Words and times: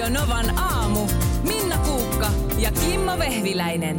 Radio 0.00 0.20
Novan 0.20 0.58
aamu. 0.58 1.08
Minna 1.42 1.78
Kuukka 1.78 2.30
ja 2.58 2.72
Kimmo 2.72 3.18
Vehviläinen. 3.18 3.98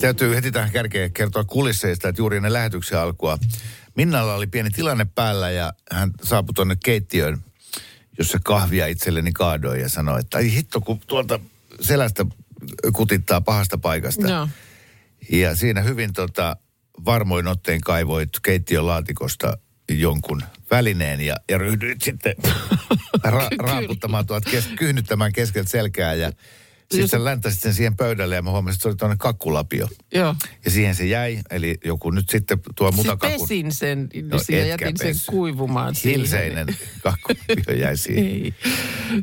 Täytyy 0.00 0.34
heti 0.36 0.52
tähän 0.52 0.70
kärkeen 0.70 1.12
kertoa 1.12 1.44
kulisseista, 1.44 2.08
että 2.08 2.20
juuri 2.20 2.36
ennen 2.36 2.52
lähetyksen 2.52 2.98
alkua 2.98 3.38
Minnalla 3.94 4.34
oli 4.34 4.46
pieni 4.46 4.70
tilanne 4.70 5.06
päällä 5.14 5.50
ja 5.50 5.72
hän 5.92 6.10
saapui 6.22 6.54
tuonne 6.54 6.76
keittiöön, 6.84 7.38
jossa 8.18 8.38
kahvia 8.44 8.86
itselleni 8.86 9.32
kaadoi 9.32 9.80
ja 9.80 9.88
sanoi, 9.88 10.20
että 10.20 10.38
ai 10.38 10.52
hitto, 10.52 10.80
kun 10.80 11.00
tuolta 11.06 11.40
selästä 11.80 12.26
kutittaa 12.92 13.40
pahasta 13.40 13.78
paikasta. 13.78 14.28
Joo. 14.28 14.48
Ja 15.30 15.56
siinä 15.56 15.82
hyvin 15.82 16.12
tota, 16.12 16.56
varmoin 17.04 17.46
otteen 17.46 17.80
kaivoit 17.80 18.30
keittiön 18.42 18.86
laatikosta 18.86 19.58
jonkun 19.88 20.42
välineen 20.70 21.20
ja, 21.20 21.36
ja 21.50 21.58
ryhdyit 21.58 22.02
sitten 22.02 22.34
ra- 23.26 23.56
raaputtamaan 23.58 24.26
tuolta, 24.26 24.50
kes- 24.50 24.68
kyhnyttämään 24.78 25.32
keskeltä 25.32 25.70
selkää 25.70 26.14
ja 26.14 26.32
sitten 26.94 27.24
läntäsit 27.24 27.60
sen 27.60 27.74
siihen 27.74 27.96
pöydälle 27.96 28.34
ja 28.34 28.42
mä 28.42 28.50
huomasin, 28.50 28.74
että 28.74 28.82
se 28.82 28.88
oli 28.88 28.96
tuonne 28.96 29.16
kakkulapio. 29.18 29.88
Joo. 30.14 30.34
Ja 30.64 30.70
siihen 30.70 30.94
se 30.94 31.06
jäi, 31.06 31.38
eli 31.50 31.78
joku 31.84 32.10
nyt 32.10 32.30
sitten 32.30 32.58
tuo 32.76 32.86
Sitten 32.92 33.06
mutakakku. 33.06 33.42
pesin 33.46 33.72
sen 33.72 34.08
No, 34.22 34.36
no, 34.36 34.56
ja 34.58 34.66
jätin 34.66 34.96
sen 34.96 35.06
pessy. 35.08 35.30
kuivumaan. 35.30 35.94
Hilseinen 36.04 36.66
kakkulapio 37.02 37.74
jäi 37.74 37.96
siihen. 37.96 38.24
Ei. 38.26 38.54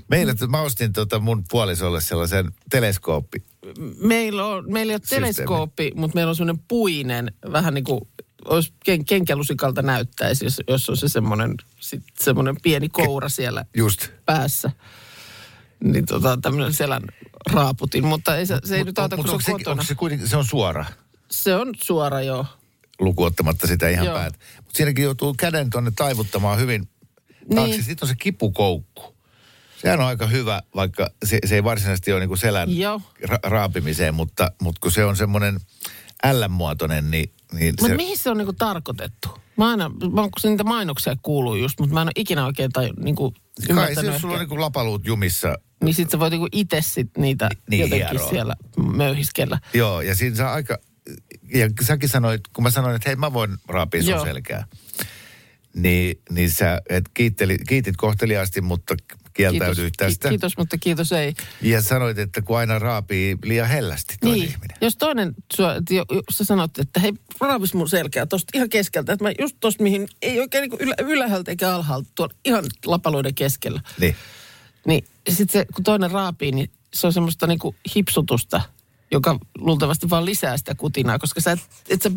Meillä, 0.10 0.34
mä 0.48 0.62
ostin 0.62 0.94
tota 0.94 1.20
mun 1.20 1.44
puolisolle 1.50 2.02
sellaisen 2.02 2.52
teleskooppi. 2.70 3.44
Meillä, 4.00 4.46
on, 4.46 4.72
meillä 4.74 4.92
ei 4.92 4.96
ole 4.96 5.02
teleskooppi, 5.10 5.92
mutta 5.96 6.16
meillä 6.16 6.30
on 6.30 6.36
semmoinen 6.36 6.64
puinen, 6.68 7.32
vähän 7.52 7.74
niin 7.74 7.84
kuin 7.84 8.02
olisi 8.46 8.74
ken, 8.86 9.06
kenkälusikalta 9.06 9.82
näyttäisi, 9.82 10.46
jos, 10.46 10.62
jos 10.68 10.90
on 10.90 10.98
se 10.98 11.10
semmoinen, 11.10 11.56
sit 11.80 12.04
semmoinen 12.20 12.56
pieni 12.62 12.90
koura 12.90 13.30
siellä 13.30 13.66
Just. 13.78 14.10
päässä. 14.26 14.72
Niin 15.84 16.06
tota, 16.06 16.38
tämmöinen 16.42 16.74
selän 16.74 17.04
raaputin, 17.52 18.06
mutta 18.06 18.38
ei 18.38 18.46
se, 18.46 18.60
se 18.64 18.76
ei 18.76 18.84
nyt 18.84 19.00
auta, 19.00 19.16
kun 19.16 19.28
se 19.28 19.32
on 19.32 19.42
se, 19.42 19.52
kotona. 19.52 19.84
se, 19.84 19.96
kuitenkin, 19.96 20.28
se 20.28 20.38
on 20.38 20.46
suora, 20.46 20.86
Se 21.32 21.56
on 21.56 21.74
suora 21.84 22.22
joo. 22.22 22.46
lukuottamatta 23.00 23.68
sitä 23.68 23.90
ihan 23.90 24.06
Joo. 24.06 24.16
päät. 24.18 24.40
Mutta 24.58 24.78
siinäkin 24.78 25.04
joutuu 25.04 25.34
käden 25.34 25.70
tuonne 25.70 25.92
taivuttamaan 25.96 26.60
hyvin 26.60 26.88
taakse. 27.56 27.72
Niin. 27.72 27.84
Sitten 27.84 28.06
on 28.06 28.10
se 28.10 28.16
kipukoukku. 28.16 29.16
Sehän 29.82 30.00
on 30.00 30.06
aika 30.06 30.28
hyvä, 30.28 30.62
vaikka 30.76 31.10
se, 31.26 31.40
se 31.46 31.56
ei 31.56 31.64
varsinaisesti 31.64 32.12
ole 32.12 32.20
niinku 32.20 32.36
selän 32.36 32.78
Joo. 32.78 33.02
ra- 33.24 33.40
raapimiseen, 33.44 34.14
mutta, 34.14 34.52
mutta 34.62 34.80
kun 34.82 34.92
se 34.92 35.06
on 35.06 35.16
semmoinen 35.16 35.60
L-muotoinen, 36.34 37.12
niin, 37.12 37.32
niin 37.54 37.74
Mutta 37.74 37.88
se... 37.88 37.96
mihin 37.96 38.18
se 38.18 38.30
on 38.30 38.38
niinku 38.38 38.54
tarkoitettu? 38.54 39.30
Mä 39.58 39.70
aina, 39.70 39.90
mä, 39.90 40.28
se 40.40 40.50
niitä 40.50 40.64
mainoksia 40.64 41.16
kuuluu 41.22 41.56
just, 41.56 41.80
mutta 41.80 41.94
mä 41.94 42.02
en 42.02 42.08
ole 42.08 42.12
ikinä 42.16 42.46
oikein 42.46 42.72
tai 42.72 42.90
niinku 42.98 43.34
Kai 43.76 43.96
se, 43.96 44.02
jos 44.02 44.22
sulla 44.22 44.34
on 44.34 44.40
niinku 44.40 44.60
lapaluut 44.60 45.06
jumissa, 45.06 45.56
Niin 45.84 45.94
sit 45.94 46.10
sä 46.10 46.20
voit 46.20 46.32
niinku 46.32 46.48
itse 46.52 46.82
sit 46.82 47.10
niitä 47.18 47.50
Niin, 47.70 47.82
jotenkin 47.82 48.10
hieroa. 48.10 48.30
siellä 48.30 48.56
möyhiskellä. 48.96 49.60
Joo, 49.74 50.02
ja 50.02 50.16
siinä 50.16 50.36
saa 50.36 50.54
aika... 50.54 50.78
Ja 51.54 51.70
säkin 51.82 52.10
sanoit, 52.10 52.42
kun 52.56 52.64
mä 52.64 52.70
sanoin, 52.70 52.96
että 52.96 53.10
hei 53.10 53.16
mä 53.16 53.34
voin 53.34 53.58
raapia 53.68 54.02
sun 54.02 54.12
Joo. 54.12 54.26
selkää. 54.26 54.66
Niin, 55.76 56.22
niin 56.30 56.52
sä 56.52 56.82
et 56.90 57.04
kiitteli, 57.14 57.58
kiitit 57.68 57.98
kohteliaasti, 57.98 58.62
mutta 58.62 58.96
kieltäydyit 59.36 59.94
tästä. 59.98 60.28
Ki- 60.28 60.32
kiitos, 60.32 60.58
mutta 60.58 60.78
kiitos 60.78 61.12
ei. 61.12 61.34
Ja 61.62 61.82
sanoit, 61.82 62.20
että 62.20 62.42
kun 62.42 62.58
aina 62.58 62.80
raapii 62.80 63.38
liian 63.44 63.68
hellästi 63.68 64.16
toinen 64.22 64.40
Niin, 64.40 64.50
ihminen. 64.50 64.78
jos 64.82 64.98
toinen, 64.98 65.34
sua, 65.54 65.74
jos 65.90 66.38
sä 66.38 66.44
sanot, 66.44 66.80
että 66.80 67.00
hei, 67.00 67.14
raapis 67.40 67.74
mun 67.74 67.90
selkää 67.90 68.26
tosta 68.26 68.52
ihan 68.54 68.70
keskeltä, 68.70 69.14
että 69.14 69.26
mä 69.26 69.32
just 69.40 69.58
tosta 69.60 69.84
mihin, 69.84 70.08
ei 70.22 70.40
oikein 70.40 70.62
niin 70.62 70.82
ylä, 70.82 70.96
ylhäältä 71.00 71.52
eikä 71.52 71.76
alhaalta, 71.76 72.10
tuolla 72.16 72.34
ihan 72.46 72.66
lapaluiden 72.86 73.36
keskellä. 73.36 73.82
Niin. 74.00 74.16
Niin 74.88 75.06
sitten 75.30 75.62
se, 75.62 75.66
kun 75.76 75.84
toinen 75.84 76.12
raapii, 76.12 76.52
niin 76.52 76.72
se 76.94 77.08
on 77.08 77.14
semmoista 77.14 77.48
niinku 77.48 77.76
hipsutusta, 77.96 78.62
joka 79.12 79.40
luultavasti 79.58 80.10
vaan 80.10 80.26
lisää 80.26 80.58
sitä 80.58 80.76
kutinaa, 80.76 81.20
koska 81.20 81.42
sä 81.42 81.52
et, 81.52 81.60
et 81.90 82.02
sä, 82.02 82.12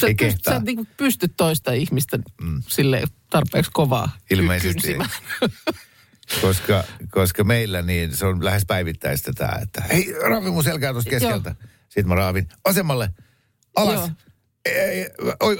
sä, 0.00 0.06
Ei 0.06 0.14
pyst, 0.14 0.38
sä 0.44 0.56
et 0.56 0.62
niinku 0.62 0.86
pysty 0.96 1.28
toista 1.28 1.72
ihmistä 1.72 2.18
mm. 2.42 2.62
sille 2.68 3.02
tarpeeksi 3.30 3.70
kovaa 3.74 4.10
Ilmeisesti. 4.30 4.96
Koska, 6.40 6.84
koska 7.10 7.44
meillä 7.44 7.82
niin 7.82 8.16
se 8.16 8.26
on 8.26 8.44
lähes 8.44 8.62
päivittäistä 8.66 9.32
tämä, 9.32 9.58
että 9.62 9.82
hei 9.92 10.14
raapi 10.28 10.50
mun 10.50 10.64
selkää 10.64 10.92
tuosta 10.92 11.10
keskeltä. 11.10 11.54
Sitten 11.84 12.08
mä 12.08 12.14
raavin 12.14 12.48
vasemmalle, 12.68 13.08
alas, 13.76 13.94
Joo. 13.94 14.08
ei, 14.64 15.06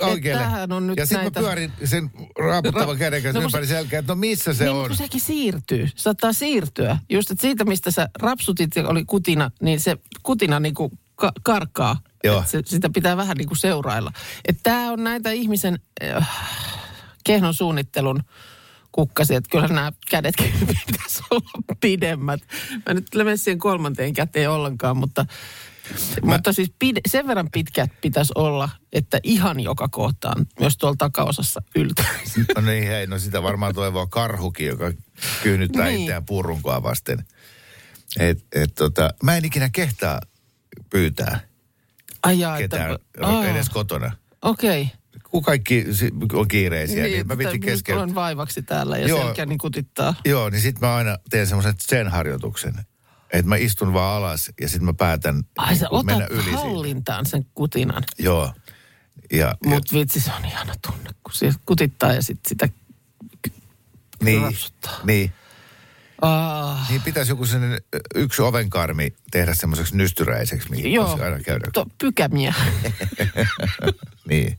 oikealle. 0.00 0.74
on 0.74 0.86
nyt 0.86 0.96
ja 0.96 1.06
sitten 1.06 1.22
näitä- 1.24 1.40
mä 1.40 1.46
pyörin 1.46 1.72
sen 1.84 2.10
raaputtavan 2.38 2.96
Ra- 2.96 2.98
käden 2.98 3.22
kanssa 3.22 3.40
No 3.40 3.44
ympäri 3.46 3.66
se- 3.66 3.74
selkää, 3.74 3.98
että 3.98 4.12
no 4.12 4.16
missä 4.16 4.54
se 4.54 4.64
niin, 4.64 4.72
on. 4.74 4.86
kun 4.88 4.96
sekin 4.96 5.20
siirtyy. 5.20 5.88
Saattaa 5.96 6.32
siirtyä. 6.32 6.98
Just, 7.10 7.30
että 7.30 7.42
siitä, 7.42 7.64
mistä 7.64 7.90
sä 7.90 8.08
rapsutit 8.18 8.76
ja 8.76 8.88
oli 8.88 9.04
kutina, 9.04 9.50
niin 9.62 9.80
se 9.80 9.96
kutina 10.22 10.60
niin 10.60 10.74
kuin 10.74 10.98
ka- 11.14 11.32
karkaa. 11.42 11.96
Joo. 12.24 12.44
Se, 12.46 12.62
sitä 12.66 12.90
pitää 12.94 13.16
vähän 13.16 13.36
niin 13.36 13.48
kuin 13.48 13.58
seurailla. 13.58 14.12
Tämä 14.62 14.92
on 14.92 15.04
näitä 15.04 15.30
ihmisen 15.30 15.78
äh, 16.04 16.28
kehnon 17.24 17.54
suunnittelun 17.54 18.22
kukkasi, 18.92 19.34
että 19.34 19.50
kyllä 19.50 19.68
nämä 19.68 19.92
kädet 20.10 20.34
pitäisi 20.86 21.22
olla 21.30 21.50
pidemmät. 21.80 22.40
Mä 22.86 22.94
nyt 22.94 23.06
mene 23.14 23.36
siihen 23.36 23.58
kolmanteen 23.58 24.12
käteen 24.12 24.50
ollenkaan, 24.50 24.96
mutta, 24.96 25.26
Mä... 26.24 26.32
mutta 26.32 26.52
siis 26.52 26.72
pide, 26.78 27.00
sen 27.08 27.26
verran 27.26 27.48
pitkät 27.52 27.90
pitäisi 28.00 28.32
olla, 28.34 28.68
että 28.92 29.20
ihan 29.22 29.60
joka 29.60 29.88
kohtaan, 29.88 30.46
myös 30.60 30.76
tuolla 30.76 30.96
takaosassa 30.98 31.62
yltäisi. 31.76 32.40
No 32.54 32.60
niin, 32.60 32.86
hei, 32.86 33.06
no 33.06 33.18
sitä 33.18 33.42
varmaan 33.42 33.74
toivoo 33.74 34.06
karhukin, 34.06 34.66
joka 34.66 34.92
kyynnyttää 35.42 35.86
Niin. 35.86 36.00
itseään 36.00 36.26
puurunkoa 36.26 36.82
vasten. 36.82 37.24
Et, 38.20 38.44
et, 38.52 38.74
tota, 38.74 39.10
mä 39.22 39.36
en 39.36 39.44
ikinä 39.44 39.70
kehtaa 39.72 40.20
pyytää 40.90 41.40
Ai 42.22 42.38
jaa, 42.38 42.58
ketään 42.58 42.94
että... 42.94 43.50
Edes 43.50 43.70
kotona. 43.70 44.12
Okei. 44.42 44.90
Kun 45.32 45.42
kaikki 45.42 45.86
on 46.32 46.48
kiireisiä, 46.48 47.02
niin, 47.02 47.12
niin 47.12 47.26
mä 47.26 47.34
nyt 47.34 47.60
keskellä. 47.64 48.02
olen 48.02 48.14
vaivaksi 48.14 48.62
täällä 48.62 48.98
ja 48.98 49.08
Joo. 49.08 49.22
selkäni 49.22 49.58
kutittaa. 49.58 50.14
Joo, 50.24 50.50
niin 50.50 50.60
sit 50.62 50.80
mä 50.80 50.94
aina 50.96 51.16
teen 51.30 51.46
semmoisen 51.46 51.74
sen-harjoituksen. 51.80 52.74
Että 53.32 53.48
mä 53.48 53.56
istun 53.56 53.92
vaan 53.92 54.16
alas 54.16 54.50
ja 54.60 54.68
sitten 54.68 54.84
mä 54.84 54.92
päätän 54.94 55.42
Ai 55.58 55.76
sä 55.76 55.86
niin 55.92 56.06
mennä 56.06 56.24
otat 56.24 56.30
yli 56.36 56.42
siitä. 56.42 56.58
hallintaan 56.58 57.26
sen 57.26 57.46
kutinan. 57.54 58.02
Joo. 58.18 58.52
Ja, 59.32 59.38
ja, 59.38 59.54
Mutta 59.66 59.96
vitsi, 59.96 60.20
se 60.20 60.30
on 60.38 60.44
ihana 60.44 60.74
tunne, 60.86 61.10
kun 61.24 61.34
se 61.34 61.52
kutittaa 61.66 62.12
ja 62.12 62.22
sitten 62.22 62.48
sitä... 62.48 62.68
niin, 64.22 64.42
rapsuttaa. 64.42 65.00
niin, 65.04 65.32
Ah, 66.22 66.90
niin 66.90 67.02
pitäisi 67.02 67.32
joku 67.32 67.44
ö, 67.94 67.98
yksi 68.14 68.42
ovenkarmi 68.42 69.14
tehdä 69.30 69.54
semmoiseksi 69.54 69.96
nystyräiseksi, 69.96 70.70
mihin 70.70 70.92
joo, 70.92 71.18
aina 71.22 71.40
käydä. 71.40 71.68
to, 71.72 71.86
pykämiä. 72.00 72.54
Niin. 74.28 74.58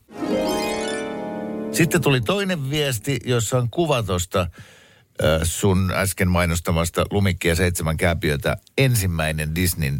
Sitten 1.73 2.01
tuli 2.01 2.21
toinen 2.21 2.69
viesti, 2.69 3.19
jossa 3.25 3.57
on 3.57 3.69
kuva 3.69 4.03
tuosta 4.03 4.47
sun 5.43 5.91
äsken 5.95 6.27
mainostamasta 6.27 7.05
Lumikki 7.11 7.47
ja 7.47 7.55
seitsemän 7.55 7.97
kääpiötä. 7.97 8.57
Ensimmäinen 8.77 9.55
Disneyn 9.55 9.99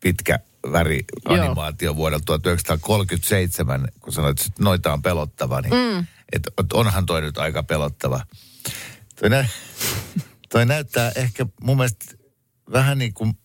pitkä 0.00 0.38
värianimaatio 0.72 1.96
vuodelta 1.96 2.24
1937, 2.24 3.88
kun 4.00 4.12
sanoit, 4.12 4.40
että 4.40 4.62
noita 4.64 4.92
on 4.92 5.02
pelottava, 5.02 5.60
niin 5.60 5.74
mm. 5.74 5.98
et, 6.32 6.42
et 6.58 6.72
onhan 6.72 7.06
toi 7.06 7.20
nyt 7.20 7.38
aika 7.38 7.62
pelottava. 7.62 8.20
Toi, 9.20 9.30
nä, 9.30 9.48
toi 10.52 10.66
näyttää 10.66 11.12
ehkä 11.16 11.46
mun 11.62 11.76
mielestä 11.76 12.04
vähän 12.72 12.98
niin 12.98 13.14
kuin 13.14 13.38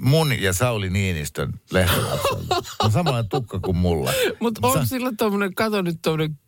mun 0.00 0.40
ja 0.40 0.52
Sauli 0.52 0.90
Niinistön 0.90 1.52
lehdelapselta. 1.70 2.62
On 2.84 2.92
samanlainen 2.92 3.28
tukka 3.28 3.60
kuin 3.60 3.76
mulla. 3.76 4.12
Mutta 4.40 4.68
on 4.68 4.86
sillä 4.86 5.12
tommonen, 5.18 5.54
kato 5.54 5.82
nyt 5.82 5.98
tommonen 6.02 6.38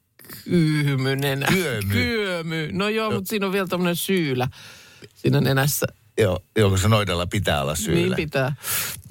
kyhmynenä. 0.44 1.47
Kyömy. 1.47 1.92
Kyömy. 1.92 2.69
No 2.72 2.88
joo, 2.88 3.10
mutta 3.10 3.28
siinä 3.28 3.47
on 3.47 3.53
vielä 3.53 3.66
tommonen 3.66 3.97
syylä 3.97 4.48
siinä 5.14 5.41
nenässä. 5.41 5.87
Joo, 6.18 6.41
jonka 6.56 6.77
se 6.78 6.89
noidalla 6.89 7.27
pitää 7.27 7.62
olla 7.62 7.72
Niin 7.72 7.84
syyllä. 7.84 8.16
pitää. 8.16 8.56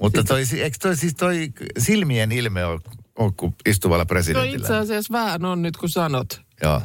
Mutta 0.00 0.24
toi, 0.24 0.42
eikö 0.60 0.76
toi 0.82 0.96
siis 0.96 1.14
toi 1.14 1.52
silmien 1.78 2.32
ilme 2.32 2.64
ole, 2.64 2.80
ole 3.18 3.32
kuin 3.36 3.54
istuvalla 3.66 4.04
No 4.04 4.06
presidentillä? 4.06 4.56
itse 4.56 4.76
asiassa 4.76 5.12
vähän 5.12 5.44
on 5.44 5.62
nyt 5.62 5.76
kun 5.76 5.88
sanot. 5.90 6.40
Joo. 6.62 6.82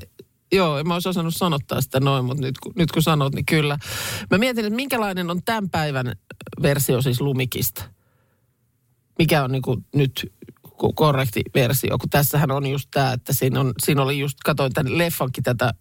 Joo, 0.54 0.78
en 0.80 0.88
mä 0.88 0.94
olisi 0.94 1.10
osannut 1.10 1.36
sanottaa 1.36 1.82
sitä 1.82 2.00
noin, 2.00 2.26
mutta 2.26 2.42
nyt, 2.42 2.60
kun- 2.60 2.74
nyt 2.76 2.92
kun 2.92 3.02
sanot, 3.04 3.36
niin 3.36 3.46
kyllä. 3.46 3.78
Mä 4.32 4.38
mietin, 4.38 4.66
että 4.66 4.76
minkälainen 4.76 5.30
on 5.30 5.44
tämän 5.44 5.70
päivän 5.70 6.16
versio 6.62 7.02
siis 7.02 7.22
Lumikista. 7.22 7.84
Mikä 9.20 9.44
on 9.44 9.52
niin 9.52 9.62
kuin 9.62 9.86
nyt 9.96 10.32
korrekti 10.96 11.42
versio, 11.54 11.98
kun 11.98 12.10
tässähän 12.10 12.52
on 12.52 12.66
just 12.66 12.88
tämä, 12.92 13.14
että 13.14 13.34
siinä, 13.34 13.60
on, 13.60 13.74
siinä 13.84 14.02
oli 14.02 14.20
just, 14.20 14.38
katoin 14.46 14.74
tämän 14.74 14.98
leffankin 14.98 15.44
tätä 15.44 15.74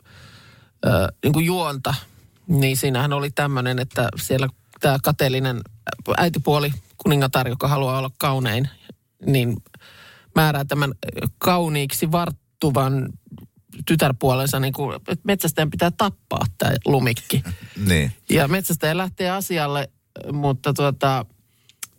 ö, 0.87 0.89
niin 1.25 1.33
kuin 1.33 1.47
juonta, 1.47 1.95
niin 2.47 2.77
siinähän 2.77 3.13
oli 3.13 3.31
tämmöinen, 3.31 3.79
että 3.79 4.09
siellä 4.17 4.49
tämä 4.81 4.99
kateellinen 5.03 5.61
äitipuoli, 6.17 6.73
kuningatar, 6.97 7.49
joka 7.49 7.69
haluaa 7.69 7.99
olla 7.99 8.11
kaunein, 8.19 8.69
niin 9.27 9.57
määrää 10.35 10.65
tämän 10.65 10.93
kauniiksi 11.39 12.13
varttuvan 12.13 13.09
tytärpuolensa, 13.87 14.61
niin 14.61 14.73
kuin, 14.73 14.97
että 14.97 15.25
metsästäjän 15.25 15.71
pitää 15.71 15.91
tappaa 15.91 16.45
tämä 16.59 16.73
lumikki. 16.87 17.43
Niin. 17.87 18.13
Ja 18.31 18.49
metsästäjä 18.49 18.97
lähtee 18.97 19.31
asialle, 19.31 19.91
mutta 20.33 20.75
tuota, 20.75 21.27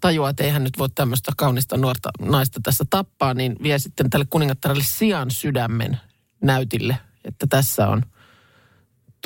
tajuaa, 0.01 0.30
että 0.30 0.44
eihän 0.44 0.63
nyt 0.63 0.77
voi 0.77 0.89
tämmöistä 0.89 1.31
kaunista 1.38 1.77
nuorta 1.77 2.09
naista 2.19 2.59
tässä 2.63 2.83
tappaa, 2.89 3.33
niin 3.33 3.56
vie 3.63 3.80
sitten 3.80 4.09
tälle 4.09 4.25
kuningattarelle 4.30 4.83
sian 4.83 5.31
sydämen 5.31 6.00
näytille, 6.44 6.98
että 7.25 7.48
tässä 7.50 7.88
on, 7.88 8.03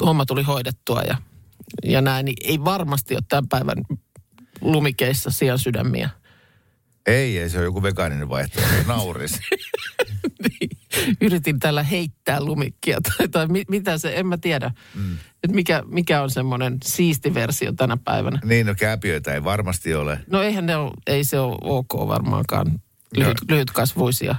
homma 0.01 0.25
tuli 0.25 0.43
hoidettua 0.43 1.01
ja, 1.01 1.17
ja 1.83 2.01
näin. 2.01 2.25
Niin 2.25 2.37
ei 2.43 2.63
varmasti 2.63 3.15
ole 3.15 3.23
tämän 3.29 3.47
päivän 3.47 3.77
lumikeissa 4.61 5.31
sian 5.31 5.59
sydämiä. 5.59 6.09
Ei, 7.05 7.39
ei 7.39 7.49
se 7.49 7.57
on 7.57 7.63
joku 7.63 7.83
vegaaninen 7.83 8.29
vaihtoehto. 8.29 8.73
Nauris. 8.87 9.39
Yritin 11.21 11.59
tällä 11.59 11.83
heittää 11.83 12.43
lumikkia 12.43 12.97
tai, 13.01 13.27
tai 13.27 13.47
mi, 13.47 13.63
mitä 13.69 13.97
se, 13.97 14.13
en 14.15 14.27
mä 14.27 14.37
tiedä. 14.37 14.71
Mm. 14.95 15.17
Että 15.43 15.55
mikä, 15.55 15.83
mikä 15.87 16.21
on 16.21 16.29
semmoinen 16.29 16.77
siisti 16.83 17.33
versio 17.33 17.73
tänä 17.73 17.97
päivänä. 17.97 18.39
niin, 18.43 18.65
no 18.65 18.75
kääpiöitä 18.75 19.33
ei 19.33 19.43
varmasti 19.43 19.95
ole. 19.95 20.19
No 20.29 20.41
eihän 20.41 20.65
ne 20.65 20.75
ole, 20.75 20.91
ei 21.07 21.23
se 21.23 21.39
ole 21.39 21.57
ok 21.61 21.93
varmaankaan 22.07 22.79
lyhyt, 23.17 23.37
lyhytkasvuisia. 23.49 24.35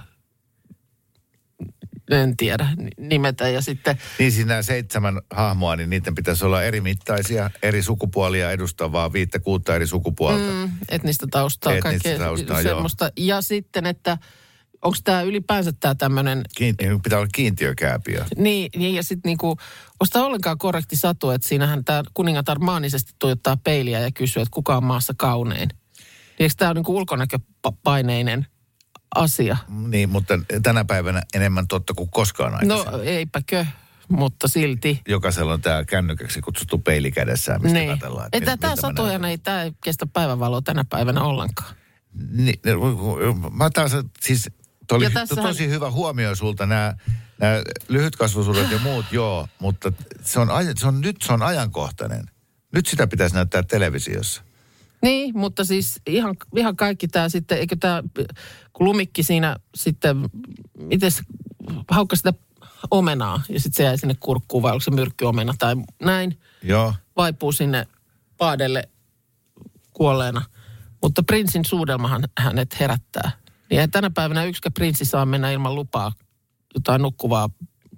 En 2.11 2.37
tiedä 2.37 2.69
nimetä 2.99 3.49
ja 3.49 3.61
sitten, 3.61 3.99
Niin 4.19 4.33
siinä 4.33 4.49
nämä 4.49 4.63
seitsemän 4.63 5.21
hahmoa, 5.31 5.77
niin 5.77 5.91
niiden 5.91 6.15
pitäisi 6.15 6.45
olla 6.45 6.63
eri 6.63 6.81
mittaisia, 6.81 7.51
eri 7.63 7.83
sukupuolia 7.83 8.51
edustavaa, 8.51 9.13
viittä 9.13 9.39
kuutta 9.39 9.75
eri 9.75 9.87
sukupuolta. 9.87 10.53
Mm. 10.53 10.71
etnistä 10.89 11.27
taustaa, 11.31 11.73
Etnistä 11.73 11.91
kaikkea 11.91 12.19
taustaa, 12.19 12.61
joo. 12.61 12.75
semmoista. 12.75 13.11
Ja 13.17 13.43
sitten, 13.43 13.87
että 13.87 14.19
onko 14.87 14.99
tämä 15.05 15.23
ylipäänsä 15.23 15.73
tämä 15.81 15.95
tämmöinen 15.95 16.43
Kiinti, 16.57 16.85
pitää 17.03 17.19
olla 17.19 17.29
kiintiökääpiö. 17.35 18.25
Niin, 18.37 18.71
niin 18.77 18.95
ja 18.95 19.03
sitten 19.03 19.29
niinku, 19.29 19.49
onko 19.49 20.07
tämä 20.13 20.25
ollenkaan 20.25 20.59
korrekti 20.59 20.97
satu, 20.97 21.31
että 21.31 21.49
siinähän 21.49 21.85
tämä 21.85 22.03
kuningatar 22.15 22.59
maanisesti 22.59 23.13
tuijottaa 23.19 23.57
peiliä 23.57 24.01
ja 24.01 24.11
kysyy, 24.11 24.43
että 24.43 24.55
kuka 24.55 24.77
on 24.77 24.85
maassa 24.85 25.15
kaunein. 25.17 25.69
Niin 25.69 26.09
eikö 26.39 26.55
tämä 26.57 26.69
ole 26.69 26.75
niinku 26.75 26.97
ulkonäköpaineinen 26.97 28.47
asia? 29.15 29.57
Niin, 29.89 30.09
mutta 30.09 30.35
tänä 30.63 30.85
päivänä 30.85 31.23
enemmän 31.35 31.69
totta 31.69 31.95
kuin 31.95 32.11
koskaan 32.11 32.55
aikaisemmin. 32.55 32.93
No 32.93 33.03
eipäkö, 33.03 33.67
mutta 34.09 34.49
silti. 34.49 35.01
Jokaisella 35.09 35.53
on 35.53 35.61
tämä 35.61 35.85
kännykäksi 35.85 36.41
kutsuttu 36.41 36.79
peili 36.79 37.11
kädessään, 37.11 37.63
mistä 37.63 37.79
Niin. 37.79 37.91
katsellaan. 37.91 38.29
että 38.33 38.51
Ei, 38.51 38.57
tämä 38.59 38.75
näytän. 38.99 39.25
ei, 39.25 39.39
tämä 39.39 39.63
kestä 39.85 40.07
päivänvaloa 40.07 40.63
tänä 40.63 40.85
päivänä 40.85 41.23
ollenkaan. 41.23 41.75
Niin, 42.33 42.61
mä 43.51 43.71
taas, 43.71 43.93
siis 44.21 44.51
toi 44.87 44.97
oli 44.97 45.11
tässähän- 45.11 45.47
tosi 45.47 45.69
hyvä 45.69 45.91
huomio 45.91 46.35
sulta 46.35 46.67
nämä, 46.67 46.95
nämä 47.39 47.63
lyhytkasvuisuudet 47.89 48.71
ja 48.71 48.79
muut, 48.79 49.07
joo, 49.13 49.49
mutta 49.59 49.93
se 50.23 50.41
on, 50.41 50.49
se 50.79 50.87
on, 50.87 51.01
nyt 51.01 51.17
se 51.23 51.33
on 51.33 51.43
ajankohtainen. 51.43 52.27
Nyt 52.73 52.87
sitä 52.87 53.07
pitäisi 53.07 53.35
näyttää 53.35 53.63
televisiossa. 53.63 54.43
Niin, 55.03 55.39
mutta 55.39 55.65
siis 55.65 56.01
ihan, 56.07 56.37
ihan 56.57 56.77
kaikki 56.77 57.09
tämä 57.09 57.29
sitten, 57.29 57.59
eikö 57.59 57.77
tämä, 57.81 58.03
lumikki 58.81 59.23
siinä 59.23 59.57
sitten, 59.75 60.17
miten 60.79 61.11
se 61.11 61.23
haukkasi 61.91 62.19
sitä 62.21 62.33
omenaa 62.91 63.43
ja 63.49 63.61
sitten 63.61 63.77
se 63.77 63.83
jäi 63.83 63.99
sinne 63.99 64.15
kurkkuun 64.21 64.63
vai 64.63 64.73
onko 64.73 64.81
se 64.81 64.91
myrkkyomena 64.91 65.55
tai 65.59 65.77
näin, 66.03 66.41
Joo. 66.63 66.95
vaipuu 67.17 67.53
sinne 67.53 67.87
paadelle 68.37 68.89
kuolleena. 69.93 70.43
Mutta 71.03 71.23
prinssin 71.23 71.65
suudelmahan 71.65 72.25
hänet 72.39 72.81
herättää. 72.81 73.31
Niin 73.71 73.91
tänä 73.91 74.11
päivänä 74.11 74.45
yksikään 74.45 74.73
prinssi 74.73 75.05
saa 75.05 75.27
mennä 75.27 75.51
ilman 75.51 75.75
lupaa 75.75 76.13
jotain 76.75 77.03
nukkuvaa 77.03 77.49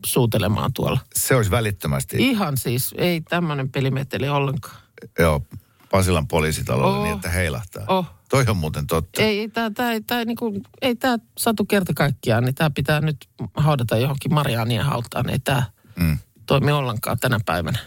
suutelemaan 0.06 0.72
tuolla. 0.72 1.00
Se 1.14 1.34
olisi 1.34 1.50
välittömästi, 1.50 2.16
Ihan 2.18 2.56
siis, 2.56 2.94
ei 2.98 3.20
tämmöinen 3.20 3.70
pelimeteli 3.70 4.28
ollenkaan. 4.28 4.76
joo, 5.18 5.46
Pasilan 5.90 6.28
poliisitalolle 6.28 6.98
Oh. 6.98 7.04
niin, 7.04 7.14
että 7.14 7.28
heilahtaa. 7.30 7.84
Oh. 7.88 8.06
Toi 8.30 8.44
on 8.48 8.56
muuten 8.56 8.86
totta. 8.86 9.22
Ei 9.22 9.48
tämä 9.48 9.70
tää, 9.70 9.92
tää, 10.06 10.24
niinku, 10.24 10.62
ei 10.82 10.96
tää 10.96 11.18
satu 11.38 11.64
kerta 11.64 11.94
kaikkiaan, 11.94 12.44
niin 12.44 12.54
tämä 12.54 12.70
pitää 12.70 13.00
nyt 13.00 13.16
haudata 13.54 13.96
johonkin 13.96 14.34
Mariaanien 14.34 14.84
hautaan. 14.84 15.30
Ei 15.30 15.38
tämä 15.38 15.62
Mm. 15.96 16.18
toimi 16.46 16.72
ollenkaan 16.72 17.18
tänä 17.18 17.40
päivänä. 17.46 17.78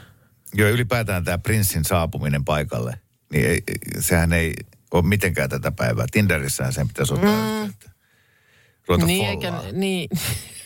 Joo, 0.53 0.69
ylipäätään 0.69 1.23
tämä 1.23 1.37
prinssin 1.37 1.85
saapuminen 1.85 2.45
paikalle, 2.45 2.99
niin 3.33 3.45
ei, 3.45 3.63
sehän 3.99 4.33
ei 4.33 4.53
ole 4.91 5.07
mitenkään 5.07 5.49
tätä 5.49 5.71
päivää. 5.71 6.05
Tinderissähän 6.11 6.73
sen 6.73 6.87
pitäisi 6.87 7.13
ottaa 7.13 7.29
mm. 7.29 7.61
yhteyttä. 7.61 7.91
Ruveta 8.87 9.05
niin, 9.05 9.25
eikä, 9.25 9.53
niin, 9.71 10.09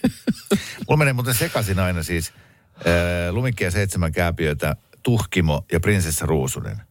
Mulla 0.87 0.97
menee 0.97 1.13
muuten 1.13 1.33
sekaisin 1.33 1.79
aina 1.79 2.03
siis 2.03 2.33
äh, 2.75 3.33
Lumikki 3.33 3.63
ja 3.63 3.71
seitsemän 3.71 4.11
kääpiöitä, 4.11 4.75
Tuhkimo 5.03 5.65
ja 5.71 5.79
prinsessa 5.79 6.25
Ruusunen. 6.25 6.81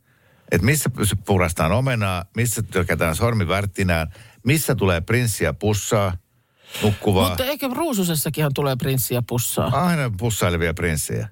Et 0.50 0.62
missä 0.62 0.90
purastaan 1.26 1.72
omenaa, 1.72 2.24
missä 2.36 2.62
tykätään 2.62 3.16
sormivärttinään, 3.16 4.14
missä 4.44 4.74
tulee 4.74 5.00
prinssiä 5.00 5.52
pussaa, 5.52 6.16
nukkuvaa. 6.82 7.28
mutta 7.28 7.44
eikö 7.44 7.68
Ruususessakin 7.72 8.46
tulee 8.54 8.76
prinssiä 8.76 9.22
pussaa? 9.28 9.86
Aina 9.86 10.10
pussailevia 10.18 10.74
prinssejä. 10.74 11.28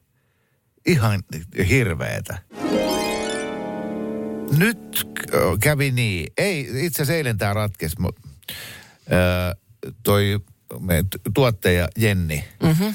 Ihan 0.87 1.22
hirveetä. 1.69 2.38
Nyt 4.56 5.06
kävi 5.60 5.90
niin. 5.90 6.32
Ei, 6.37 6.60
itse 6.87 7.02
asiassa 7.02 7.14
eilen 7.16 7.38
tämä 7.38 7.54
ratkesi. 7.54 7.96
Öö, 9.12 9.54
toi 10.02 10.40
me 10.81 11.04
tuottaja 11.34 11.88
Jenni. 11.96 12.44
Mm-hmm. 12.62 12.94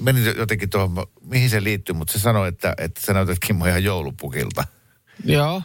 Meni 0.00 0.24
jotenkin 0.36 0.70
tuohon, 0.70 1.06
mihin 1.24 1.50
se 1.50 1.64
liittyy, 1.64 1.94
mutta 1.94 2.12
se 2.12 2.18
sanoi, 2.18 2.48
että, 2.48 2.74
että 2.78 3.00
sä 3.00 3.12
näytät 3.12 3.38
Kimmo 3.38 3.66
ihan 3.66 3.84
joulupukilta. 3.84 4.64
Joo. 5.24 5.62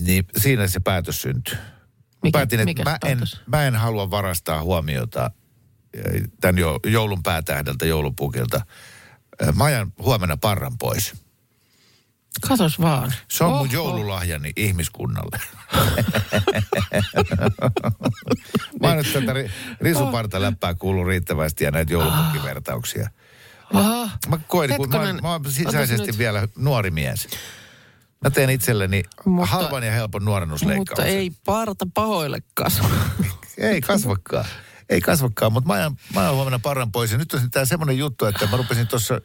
Niin 0.00 0.24
siinä 0.36 0.68
se 0.68 0.80
päätös 0.80 1.22
syntyi. 1.22 1.58
Mikä- 2.22 2.38
Päätin, 2.38 2.60
että 2.68 2.84
mä 2.84 2.98
en, 3.06 3.18
mä 3.46 3.66
en 3.66 3.76
halua 3.76 4.10
varastaa 4.10 4.62
huomiota 4.62 5.30
tämän 6.40 6.58
jo, 6.58 6.80
joulun 6.86 7.22
päätähdeltä 7.22 7.86
joulupukilta. 7.86 8.60
Mä 9.54 9.64
ajan 9.64 9.92
huomenna 9.98 10.36
parran 10.36 10.78
pois. 10.78 11.14
Katos 12.48 12.80
vaan. 12.80 13.12
Se 13.28 13.44
on 13.44 13.50
mun 13.50 13.58
Oho. 13.60 13.68
joululahjani 13.72 14.52
ihmiskunnalle. 14.56 15.38
mä 18.80 18.88
oon 18.88 18.96
nyt 18.96 19.12
tätä 19.12 19.34
risuparta 19.80 20.40
läppää 20.40 20.74
kuullut 20.74 21.06
riittävästi 21.06 21.64
ja 21.64 21.70
näitä 21.70 21.92
joulupukkivertauksia. 21.92 23.10
Aha. 23.72 24.10
Mä 24.28 24.38
koin, 24.48 24.76
kun 24.76 24.88
mä, 24.88 24.96
oon- 25.00 25.18
mä 25.22 25.32
oon 25.32 25.44
sisäisesti 25.50 26.06
nyt. 26.06 26.18
vielä 26.18 26.48
nuori 26.56 26.90
mies. 26.90 27.28
Mä 28.24 28.30
teen 28.30 28.50
itselleni 28.50 29.02
Mutta- 29.24 29.46
halvan 29.46 29.82
ja 29.82 29.92
helpon 29.92 30.24
nuorennusleikkauksen. 30.24 31.06
Mutta 31.06 31.18
ei 31.18 31.30
parta 31.44 31.86
pahoille 31.94 32.42
kasva. 32.54 32.88
Ei 33.58 33.80
kasvakaan. 33.80 34.44
Ei 34.88 35.00
kasvakaan, 35.00 35.52
mutta 35.52 35.66
mä 35.68 35.74
ajan, 35.74 35.96
mä 36.14 36.20
ajan 36.20 36.34
huomenna 36.34 36.58
parran 36.58 36.92
pois. 36.92 37.12
Ja 37.12 37.18
nyt 37.18 37.34
on 37.34 37.50
tämä 37.50 37.64
semmoinen 37.64 37.98
juttu, 37.98 38.26
että 38.26 38.46
mä 38.46 38.56
rupesin 38.56 38.86
tuossa 38.88 39.20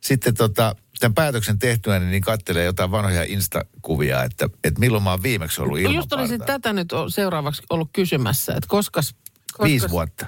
sitten 0.00 0.34
tota, 0.34 0.76
tämän 1.00 1.14
päätöksen 1.14 1.58
tehtyä, 1.58 1.98
niin 1.98 2.22
kattelee 2.22 2.64
jotain 2.64 2.90
vanhoja 2.90 3.24
Insta-kuvia, 3.24 4.24
että, 4.24 4.48
että 4.64 4.80
milloin 4.80 5.04
mä 5.04 5.10
oon 5.10 5.22
viimeksi 5.22 5.62
ollut 5.62 5.78
ilman 5.78 5.94
Just 5.94 6.12
olisin 6.12 6.38
partaa. 6.38 6.58
tätä 6.58 6.72
nyt 6.72 6.88
seuraavaksi 7.08 7.62
ollut 7.70 7.90
kysymässä, 7.92 8.52
että 8.52 8.68
koskas... 8.68 9.14
koskas 9.52 9.64
Viisi 9.64 9.90
vuotta. 9.90 10.26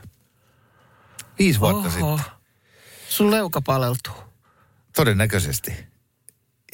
Viisi 1.38 1.60
vuotta 1.60 1.88
Oho. 1.88 2.16
sitten. 2.18 2.34
Sun 3.08 3.30
leuka 3.30 3.60
paleltuu. 3.62 4.14
Todennäköisesti. 4.96 5.72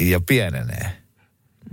Ja 0.00 0.20
pienenee. 0.20 1.02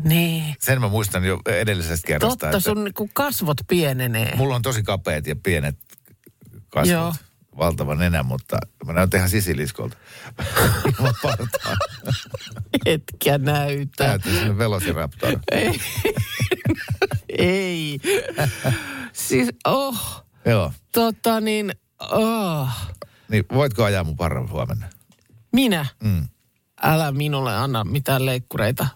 Niin. 0.03 0.55
Sen 0.59 0.81
mä 0.81 0.87
muistan 0.87 1.25
jo 1.25 1.39
edellisestä 1.45 2.07
kerrasta, 2.07 2.29
Totta, 2.29 2.47
että 2.47 2.59
sun 2.59 2.83
niinku 2.83 3.09
kasvot 3.13 3.57
pienenee. 3.67 4.35
mulla 4.35 4.55
on 4.55 4.61
tosi 4.61 4.83
kapeat 4.83 5.27
ja 5.27 5.35
pienet 5.35 5.75
kasvot. 6.69 6.91
Joo. 6.91 7.13
Valtava 7.57 7.95
nenä, 7.95 8.23
mutta 8.23 8.57
mä 8.85 8.93
näytän 8.93 9.17
ihan 9.17 9.29
sisiliskolta. 9.29 9.97
Etkä 12.85 13.37
näytä. 13.37 14.07
Näytän 14.07 14.33
sinne 14.33 14.57
Velociraptor. 14.57 15.31
Ei. 15.51 15.79
Ei. 17.37 17.99
siis, 19.13 19.49
oh, 19.67 20.25
Joo. 20.45 20.73
tota 20.91 21.41
niin, 21.41 21.73
oh. 22.11 22.69
Niin 23.29 23.45
voitko 23.53 23.83
ajaa 23.83 24.03
mun 24.03 24.17
parran 24.17 24.49
huomenna? 24.49 24.87
Minä? 25.51 25.85
Mm. 26.03 26.27
Älä 26.83 27.11
minulle 27.11 27.55
anna 27.55 27.83
mitään 27.83 28.25
leikkureita. 28.25 28.87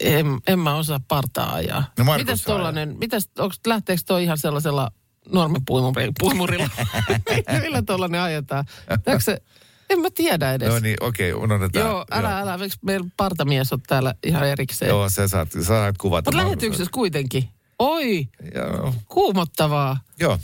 En, 0.00 0.26
en 0.46 0.58
mä 0.58 0.76
osaa 0.76 1.00
partaa 1.08 1.54
ajaa. 1.54 1.84
No 1.98 2.04
Markus 2.04 2.26
mitäs 2.26 2.42
tollanen, 2.42 2.96
mitäs, 2.98 3.28
onks, 3.38 3.60
lähteekö 3.66 4.02
toi 4.06 4.24
ihan 4.24 4.38
sellaisella 4.38 4.90
normipuimurilla? 5.28 6.68
Millä 7.62 7.82
tollanen 7.82 8.20
ajetaan? 8.20 8.64
Lähteekö 8.90 9.20
se, 9.20 9.42
en 9.90 10.00
mä 10.00 10.08
tiedä 10.14 10.52
edes. 10.52 10.68
No 10.68 10.78
niin, 10.78 10.96
okei, 11.00 11.32
unohdetaan. 11.32 11.86
Joo, 11.86 12.04
älä, 12.10 12.38
älä. 12.40 12.52
Eikö 12.62 12.76
meillä 12.82 13.06
partamies 13.16 13.72
on 13.72 13.80
täällä 13.82 14.14
ihan 14.26 14.48
erikseen? 14.48 14.88
Joo, 14.88 15.08
sä 15.08 15.28
saat, 15.28 15.52
sä 15.52 15.64
saat 15.64 15.98
kuvata. 15.98 16.30
Mutta 16.30 16.44
lähetyksessä 16.46 16.90
kuitenkin. 16.94 17.48
Oi, 17.78 18.28
Joo, 18.54 18.94
kuumottavaa. 19.08 20.00
joo. 20.20 20.38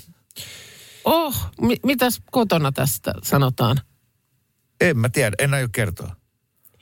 Oh, 1.04 1.50
mi- 1.60 1.80
mitäs 1.82 2.20
kotona 2.30 2.72
tästä 2.72 3.12
sanotaan? 3.22 3.76
En 4.80 4.98
mä 4.98 5.08
tiedä, 5.08 5.36
en 5.38 5.54
aio 5.54 5.68
kertoa. 5.72 6.16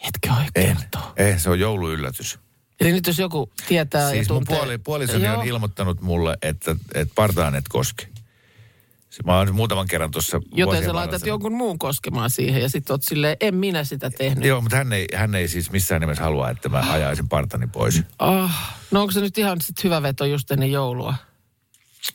Etkö 0.08 0.30
aio 0.30 0.48
En. 0.54 0.76
kertoa? 0.76 1.12
Ei, 1.16 1.38
se 1.38 1.50
on 1.50 1.60
jouluyllätys. 1.60 2.38
Eli 2.80 2.92
nyt 2.92 3.06
jos 3.06 3.18
joku 3.18 3.52
tietää 3.68 4.10
Siis 4.10 4.28
ja 4.28 4.34
mun 4.34 4.40
tuntee... 4.44 4.58
puoli, 4.58 4.78
puolisoni 4.78 5.24
Joo. 5.24 5.38
on 5.40 5.46
ilmoittanut 5.46 6.00
mulle, 6.00 6.36
että, 6.42 6.76
että 6.94 7.14
partaan 7.14 7.54
et 7.54 7.64
koske. 7.68 8.08
Mä 9.24 9.38
oon 9.38 9.54
muutaman 9.54 9.88
kerran 9.88 10.10
tuossa 10.10 10.40
Joten 10.52 10.84
sä 10.84 10.94
laitat 10.94 11.12
sanonut. 11.20 11.26
jonkun 11.26 11.52
muun 11.52 11.78
koskemaan 11.78 12.30
siihen 12.30 12.62
ja 12.62 12.68
sitten 12.68 12.94
oot 12.94 13.02
silleen, 13.02 13.36
en 13.40 13.54
minä 13.54 13.84
sitä 13.84 14.10
tehnyt. 14.10 14.44
Joo, 14.44 14.60
mutta 14.60 14.76
hän 14.76 14.92
ei, 14.92 15.06
hän 15.14 15.34
ei 15.34 15.48
siis 15.48 15.70
missään 15.70 16.00
nimessä 16.00 16.24
halua, 16.24 16.50
että 16.50 16.68
mä 16.68 16.92
ajaisin 16.92 17.28
partani 17.28 17.66
pois. 17.66 18.02
Ah, 18.18 18.76
no 18.90 19.00
onko 19.00 19.12
se 19.12 19.20
nyt 19.20 19.38
ihan 19.38 19.60
sit 19.60 19.84
hyvä 19.84 20.02
veto 20.02 20.24
just 20.24 20.50
ennen 20.50 20.72
joulua? 20.72 21.14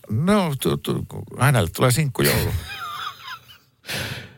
No, 0.09 0.53
tu, 0.61 0.77
tu, 0.77 1.05
hänelle 1.39 1.69
tulee 1.75 1.91
sinkkujoulu. 1.91 2.49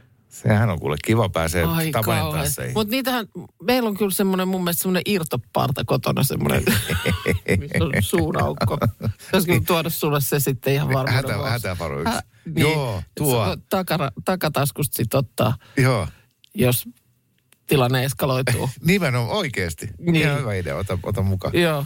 Sehän 0.44 0.70
on 0.70 0.80
kuule 0.80 0.96
kiva 1.06 1.30
pääsee 1.30 1.66
Tapanin 1.92 2.32
tansseihin. 2.34 2.74
Mutta 2.74 2.92
niitähän, 2.92 3.26
meillä 3.64 3.90
on 3.90 3.98
kyllä 3.98 4.12
semmoinen 4.12 4.48
mun 4.48 4.64
mielestä 4.64 4.82
semmoinen 4.82 5.02
irtoparta 5.06 5.84
kotona, 5.86 6.24
semmoinen, 6.24 6.64
missä 7.60 7.84
on 7.84 7.92
suuraukko. 8.00 8.78
Pitäisikö 9.26 9.62
tuoda 9.68 9.90
sulle 9.90 10.22
se 10.22 10.40
sitten 10.40 10.74
ihan 10.74 10.88
varmuuden 10.88 11.14
Hätä, 11.14 11.34
vuoksi? 11.38 11.52
hätävaro 11.52 12.02
yksi. 12.02 12.14
Hä- 12.14 12.24
niin, 12.46 12.60
Joo, 12.60 13.04
tuo. 13.18 13.58
Takara, 13.70 14.12
takataskusta 14.26 14.96
sit 14.96 15.14
ottaa, 15.14 15.58
Joo, 15.78 16.08
jos 16.56 16.90
tilanne 17.68 18.04
eskaloituu. 18.06 18.70
nimenomaan 18.86 19.38
oikeasti. 19.38 19.90
Niin. 20.00 20.16
Ihan 20.16 20.40
hyvä 20.40 20.54
idea, 20.56 20.78
ota, 20.78 20.98
ota 21.04 21.22
mukaan. 21.22 21.54
Joo. 21.62 21.86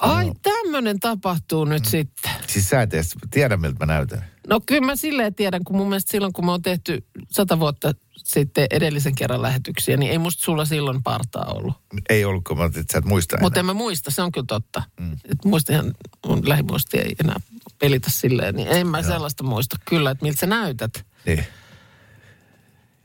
Ai, 0.00 0.32
tämmöinen 0.42 1.00
tapahtuu 1.00 1.64
nyt 1.64 1.82
Mm. 1.82 1.88
sitten. 1.88 2.30
Siis 2.46 2.68
sä 2.68 2.82
et 2.82 2.90
tiedä, 3.30 3.56
miltä 3.56 3.86
mä 3.86 3.92
näytän. 3.94 4.24
No 4.48 4.60
kyllä 4.66 4.86
mä 4.86 4.96
silleen 4.96 5.34
tiedän, 5.34 5.64
kun 5.64 5.76
mun 5.76 5.88
mielestä 5.88 6.10
silloin, 6.10 6.32
kun 6.32 6.44
me 6.44 6.52
on 6.52 6.62
tehty 6.62 7.06
sata 7.30 7.60
vuotta 7.60 7.92
sitten 8.16 8.66
edellisen 8.70 9.14
kerran 9.14 9.42
lähetyksiä, 9.42 9.96
niin 9.96 10.12
ei 10.12 10.18
musta 10.18 10.44
sulla 10.44 10.64
silloin 10.64 11.02
partaa 11.02 11.52
ollut. 11.54 11.74
Ei 12.08 12.24
ollut, 12.24 12.44
kun 12.44 12.58
mä 12.58 12.64
että 12.64 12.84
sä 12.92 12.98
et 12.98 13.04
muista 13.04 13.36
enää. 13.36 13.42
Mutta 13.42 13.60
en 13.60 13.66
mä 13.66 13.74
muista, 13.74 14.10
se 14.10 14.22
on 14.22 14.32
kyllä 14.32 14.46
totta. 14.48 14.82
Mm. 15.00 15.12
Et 15.12 15.44
muistahan, 15.44 15.94
mun 16.26 16.48
lähimuisti 16.48 16.98
ei 16.98 17.14
enää 17.24 17.36
pelitä 17.78 18.10
silleen, 18.10 18.54
niin 18.54 18.68
en 18.68 18.86
mä 18.86 18.98
Joo. 18.98 19.08
sellaista 19.08 19.44
muista 19.44 19.76
kyllä, 19.88 20.10
että 20.10 20.24
miltä 20.24 20.40
sä 20.40 20.46
näytät. 20.46 21.06
Niin. 21.26 21.44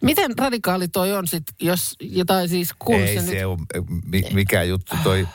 Miten 0.01 0.31
radikaali 0.37 0.87
toi 0.87 1.13
on 1.13 1.27
sit, 1.27 1.43
jos 1.61 1.95
jotain 1.99 2.49
siis 2.49 2.69
kun 2.79 2.95
Ei 2.95 3.15
se, 3.19 3.25
se 3.25 3.33
nyt... 3.33 3.45
ole 3.45 3.59
mi, 4.05 4.23
mikään 4.33 4.69
juttu 4.69 4.95
toi. 5.03 5.27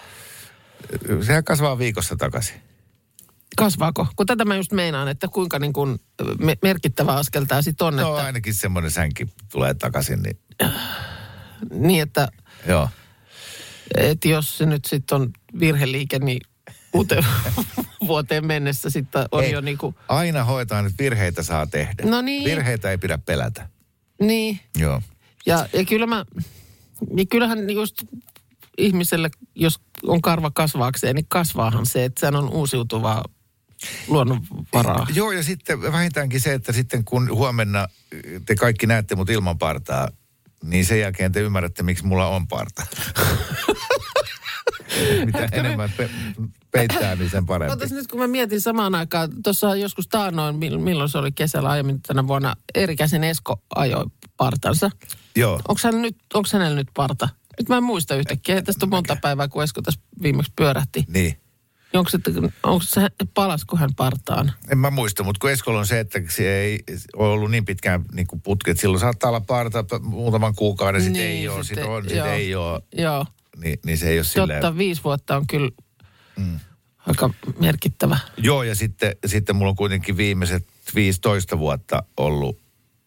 Sehän 1.27 1.45
kasvaa 1.45 1.79
viikossa 1.79 2.17
takaisin. 2.17 2.68
Kasvaako? 3.59 4.07
Kun 4.17 4.27
tätä 4.27 4.45
mä 4.45 4.57
just 4.57 4.73
meinaan, 4.73 5.09
että 5.09 5.29
kuinka 5.29 5.59
niin 5.59 5.73
kuin 5.73 5.99
me, 6.39 6.57
merkittävä 6.63 7.15
askel 7.15 7.45
tää 7.45 7.63
sit 7.63 7.83
on, 7.83 7.97
No 7.97 8.09
että, 8.15 8.27
ainakin 8.27 8.55
semmoinen 8.55 8.91
sänki 8.91 9.27
tulee 9.53 9.75
takaisin, 9.75 10.23
niin 10.23 10.39
niin 11.89 12.03
että, 12.03 12.29
joo. 12.69 12.89
että 13.97 14.29
jos 14.29 14.59
se 14.59 14.67
nyt 14.67 14.85
sitten 14.85 15.17
on 15.21 15.31
virheliike, 15.61 16.19
niin 16.19 16.41
uuteen 16.95 17.27
vuoteen 18.07 18.47
mennessä 18.47 18.91
sitten 18.91 19.27
on 19.33 19.45
Ei. 19.45 19.51
jo 19.53 19.61
niin 19.61 19.79
kuin, 19.79 19.95
Aina 20.09 20.45
hoitaa, 20.45 20.81
että 20.81 20.93
virheitä 20.99 21.43
saa 21.43 21.67
tehdä. 21.67 22.05
No 22.05 22.23
niin. 22.23 22.45
Virheitä 22.45 22.91
ei 22.91 22.99
pidä 22.99 23.19
pelätä. 23.19 23.69
niin, 24.21 24.61
Joo. 24.77 25.03
Ja, 25.47 25.69
ja 25.73 25.85
kyllä 25.85 26.07
mä, 26.07 26.25
niin 27.11 27.29
kyllähän 27.29 27.71
just 27.71 27.95
ihmiselle, 28.79 29.31
jos 29.55 29.81
on 30.07 30.23
karva 30.23 30.51
kasvaakseen, 30.55 31.15
niin 31.17 31.27
kasvaahan 31.29 31.87
se, 31.87 32.05
että 32.05 32.21
sehän 32.21 32.37
on 32.37 32.53
uusiutuvaa 32.53 33.25
luonnonvaraa. 34.09 35.07
Joo, 35.15 35.33
ja 35.33 35.43
sitten 35.43 35.83
vähintäänkin 35.83 36.41
se, 36.41 36.55
että 36.55 36.73
sitten 36.73 37.05
kun 37.05 37.31
huomenna 37.31 37.89
te 38.47 38.55
kaikki 38.55 38.87
näette 38.87 39.15
mut 39.15 39.31
ilman 39.31 39.59
partaa, 39.59 40.09
niin 40.65 40.85
sen 40.85 41.01
jälkeen 41.01 41.33
te 41.33 41.41
ymmärrätte, 41.41 41.83
miksi 41.83 42.07
mulla 42.07 42.29
on 42.29 42.49
parta. 42.49 42.87
Mitä 45.25 45.49
enemmän 45.53 45.93
pe- 45.97 46.11
peittää, 46.71 47.17
niin 47.17 47.31
sen 47.31 47.47
parempi. 47.47 47.73
Otas 47.73 47.91
nyt, 47.93 48.07
kun 48.07 48.21
mä 48.21 48.27
mietin 48.27 48.61
samaan 48.61 48.95
aikaan, 48.95 49.43
tuossa 49.43 49.77
joskus 49.77 50.09
taannoin, 50.09 50.57
mill- 50.57 50.79
milloin 50.79 51.09
se 51.09 51.19
oli 51.19 51.33
kesällä 51.33 51.69
aiemmin 51.69 52.03
tänä 52.03 52.27
vuonna, 52.27 52.57
Erikäisen 52.75 53.25
Esko 53.25 53.63
ajoi 53.75 54.07
partansa. 54.37 54.91
Joo. 55.37 55.61
Onko 55.69 55.81
hän 55.85 56.03
nyt, 56.03 56.17
onko 56.35 56.49
hänellä 56.53 56.77
nyt 56.77 56.89
parta? 56.95 57.29
Nyt 57.59 57.69
mä 57.69 57.77
en 57.77 57.83
muista 57.83 58.15
yhtäkkiä. 58.15 58.63
Tästä 58.63 58.87
on 58.87 58.91
monta 58.91 59.17
päivää, 59.23 59.49
kun 59.49 59.63
Esko 59.63 59.83
tässä 59.83 60.01
viimeksi 60.23 60.53
pyörähti. 60.57 61.05
Niin. 61.09 61.41
Onko 61.93 62.11
se, 62.11 62.19
onko 62.63 62.85
se, 62.85 63.01
palasko 63.35 63.77
hän 63.77 63.95
partaan? 63.97 64.53
En 64.71 64.79
mä 64.79 64.91
muista, 64.91 65.23
mutta 65.23 65.39
kun 65.41 65.51
Eskolla 65.51 65.79
on 65.79 65.87
se, 65.87 66.01
että 66.01 66.21
se 66.29 66.61
ei 66.61 66.81
ole 67.17 67.29
ollut 67.29 67.51
niin 67.51 67.65
pitkään 67.65 68.05
niin 68.13 68.27
kuin 68.27 68.41
putki, 68.41 68.71
että 68.71 68.81
silloin 68.81 69.01
saattaa 69.01 69.29
olla 69.29 69.41
parta 69.41 69.85
muutaman 70.03 70.55
kuukauden, 70.55 71.03
sitten 71.03 71.23
Niin, 71.23 71.39
ei 71.39 71.49
ole, 71.49 71.65
sitten- 71.65 71.85
sitten 71.85 71.91
on, 71.91 72.03
sitten 72.03 72.33
ei 72.33 72.55
ole, 72.55 72.83
Joo. 72.93 73.27
niin, 73.57 73.79
niin 73.87 73.99
se 73.99 74.09
ei 74.09 74.19
ole 74.19 74.25
silleen. 74.25 74.61
Totta, 74.63 74.79
viisi 74.79 75.05
vuotta 75.05 75.37
on 75.37 75.47
kyllä 75.47 75.71
mm. 76.37 76.61
aika 77.07 77.31
merkittävä. 77.61 78.19
Joo, 78.37 78.63
ja 78.63 78.75
sitten, 78.75 79.17
sitten 79.27 79.57
mulla 79.57 79.71
on 79.71 79.77
kuitenkin 79.77 80.17
viimeiset 80.17 80.67
15 80.95 81.59
vuotta 81.59 82.03
ollut 82.17 82.59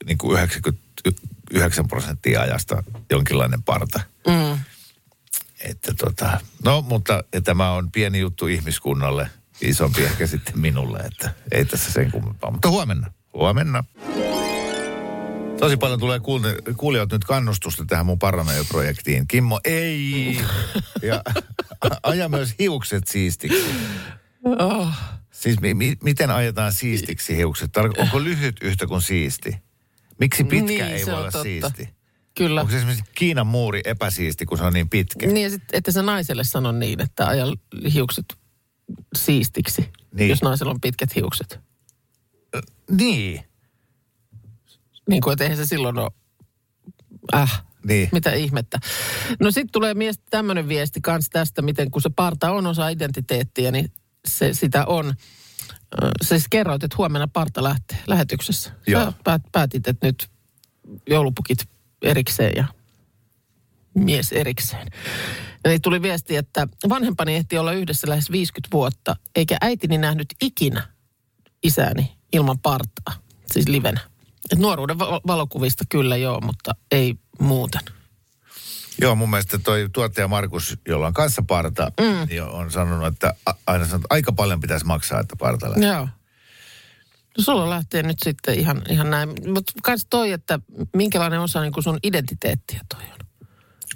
niin 0.05 0.17
kuin 0.17 0.31
99 0.33 1.87
prosenttia 1.87 2.41
ajasta 2.41 2.83
jonkinlainen 3.09 3.63
parta. 3.63 3.99
Mm. 4.27 4.57
Että 5.63 5.93
tota, 5.99 6.39
no, 6.65 6.81
mutta 6.81 7.23
tämä 7.43 7.71
on 7.71 7.91
pieni 7.91 8.19
juttu 8.19 8.47
ihmiskunnalle, 8.47 9.29
isompi 9.61 10.03
ehkä 10.03 10.27
sitten 10.27 10.59
minulle, 10.59 10.99
että 10.99 11.33
ei 11.51 11.65
tässä 11.65 11.91
sen 11.91 12.11
kummempaa. 12.11 12.51
Mutta 12.51 12.69
huomenna, 12.69 13.11
huomenna. 13.33 13.83
Tosi 15.59 15.77
paljon 15.77 15.99
tulee 15.99 16.19
kuulte- 16.19 16.73
kuulijat 16.77 17.11
nyt 17.11 17.23
kannustusta 17.23 17.85
tähän 17.85 18.05
mun 18.05 18.19
Paranoja-projektiin. 18.19 19.27
Kimmo, 19.27 19.59
ei! 19.65 20.41
Ja 21.01 21.21
aja 22.03 22.29
myös 22.29 22.55
hiukset 22.59 23.07
siistiksi. 23.07 23.65
Oh. 24.59 24.87
Siis 25.31 25.59
mi- 25.59 25.73
mi- 25.73 25.97
miten 26.03 26.29
ajetaan 26.31 26.73
siistiksi 26.73 27.37
hiukset? 27.37 27.77
Onko 27.97 28.23
lyhyt 28.23 28.55
yhtä 28.61 28.87
kuin 28.87 29.01
siisti? 29.01 29.57
Miksi 30.19 30.43
pitkä 30.43 30.65
Niin, 30.65 30.85
ei 30.95 31.05
voi 31.05 31.13
olla 31.13 31.23
totta. 31.31 31.43
siisti? 31.43 31.89
Kyllä. 32.37 32.61
Onko 32.61 32.71
se 32.71 32.77
esimerkiksi 32.77 33.11
Kiinan 33.15 33.47
muuri 33.47 33.81
epäsiisti, 33.85 34.45
kun 34.45 34.57
se 34.57 34.63
on 34.63 34.73
niin 34.73 34.89
pitkä? 34.89 35.27
Niin 35.27 35.43
ja 35.43 35.49
sitten, 35.49 35.77
että 35.77 35.91
sä 35.91 36.01
naiselle 36.01 36.43
sano 36.43 36.71
niin, 36.71 37.01
että 37.01 37.27
aja 37.27 37.45
hiukset 37.93 38.25
siistiksi, 39.15 39.89
Niin. 40.13 40.29
jos 40.29 40.41
naisella 40.41 40.71
on 40.71 40.81
pitkät 40.81 41.15
hiukset. 41.15 41.59
Niin. 42.91 43.43
Niin 45.09 45.21
kuin, 45.21 45.31
että 45.33 45.43
eihän 45.43 45.57
se 45.57 45.65
silloin 45.65 45.97
ole, 45.97 46.11
äh, 47.35 47.63
Niin. 47.85 48.09
mitä 48.11 48.31
ihmettä. 48.33 48.79
No 49.39 49.51
sitten 49.51 49.71
tulee 49.71 49.93
mies 49.93 50.19
tämmöinen 50.29 50.67
viesti 50.67 51.01
kans 51.01 51.29
tästä, 51.29 51.61
miten 51.61 51.91
kun 51.91 52.01
se 52.01 52.09
parta 52.15 52.51
on 52.51 52.67
osa 52.67 52.89
identiteettiä, 52.89 53.71
niin 53.71 53.91
se 54.27 54.53
sitä 54.53 54.85
on. 54.85 55.13
Ö, 56.03 56.07
Sä 56.21 56.27
siis 56.29 56.47
kerroit, 56.49 56.83
että 56.83 56.95
huomenna 56.97 57.27
parta 57.27 57.63
lähtee 57.63 57.97
lähetyksessä. 58.07 58.71
Joo. 58.87 59.05
Sä 59.05 59.13
päät, 59.23 59.41
päätit, 59.51 59.87
että 59.87 60.07
nyt 60.07 60.29
joulupukit 61.09 61.69
erikseen 62.01 62.53
ja 62.55 62.65
mies 63.93 64.31
erikseen. 64.31 64.87
Eli 65.65 65.79
tuli 65.79 66.01
viesti, 66.01 66.35
että 66.35 66.67
vanhempani 66.89 67.35
ehti 67.35 67.57
olla 67.57 67.73
yhdessä 67.73 68.09
lähes 68.09 68.31
50 68.31 68.67
vuotta, 68.71 69.15
eikä 69.35 69.57
äitini 69.61 69.97
nähnyt 69.97 70.27
ikinä 70.41 70.87
isääni 71.63 72.11
ilman 72.33 72.59
partaa, 72.59 73.13
siis 73.51 73.67
livenä. 73.67 73.99
Et 74.51 74.59
nuoruuden 74.59 74.99
va- 74.99 75.21
valokuvista 75.27 75.83
kyllä 75.89 76.17
joo, 76.17 76.41
mutta 76.41 76.75
ei 76.91 77.15
muuten. 77.39 77.81
Joo, 79.01 79.15
mun 79.15 79.29
mielestä 79.29 79.57
toi 79.57 79.89
tuottaja 79.93 80.27
Markus, 80.27 80.77
jolla 80.87 81.07
on 81.07 81.13
kanssa 81.13 81.43
parta, 81.47 81.91
mm. 82.01 82.27
niin 82.29 82.43
on 82.43 82.71
sanonut, 82.71 83.07
että 83.07 83.33
aina 83.67 83.85
sanonut, 83.85 84.05
että 84.05 84.15
aika 84.15 84.31
paljon 84.31 84.59
pitäisi 84.59 84.85
maksaa, 84.85 85.19
että 85.19 85.35
parta 85.35 85.69
lähtee. 85.69 85.87
Joo. 85.87 86.07
No 87.37 87.43
sulla 87.43 87.69
lähtee 87.69 88.03
nyt 88.03 88.17
sitten 88.23 88.59
ihan, 88.59 88.81
ihan 88.89 89.09
näin. 89.09 89.29
Mutta 89.29 89.73
kans 89.83 90.05
toi, 90.09 90.31
että 90.31 90.59
minkälainen 90.95 91.39
osa 91.39 91.61
niin 91.61 91.73
sun 91.83 91.99
identiteettiä 92.03 92.81
toi 92.89 93.03
on. 93.13 93.19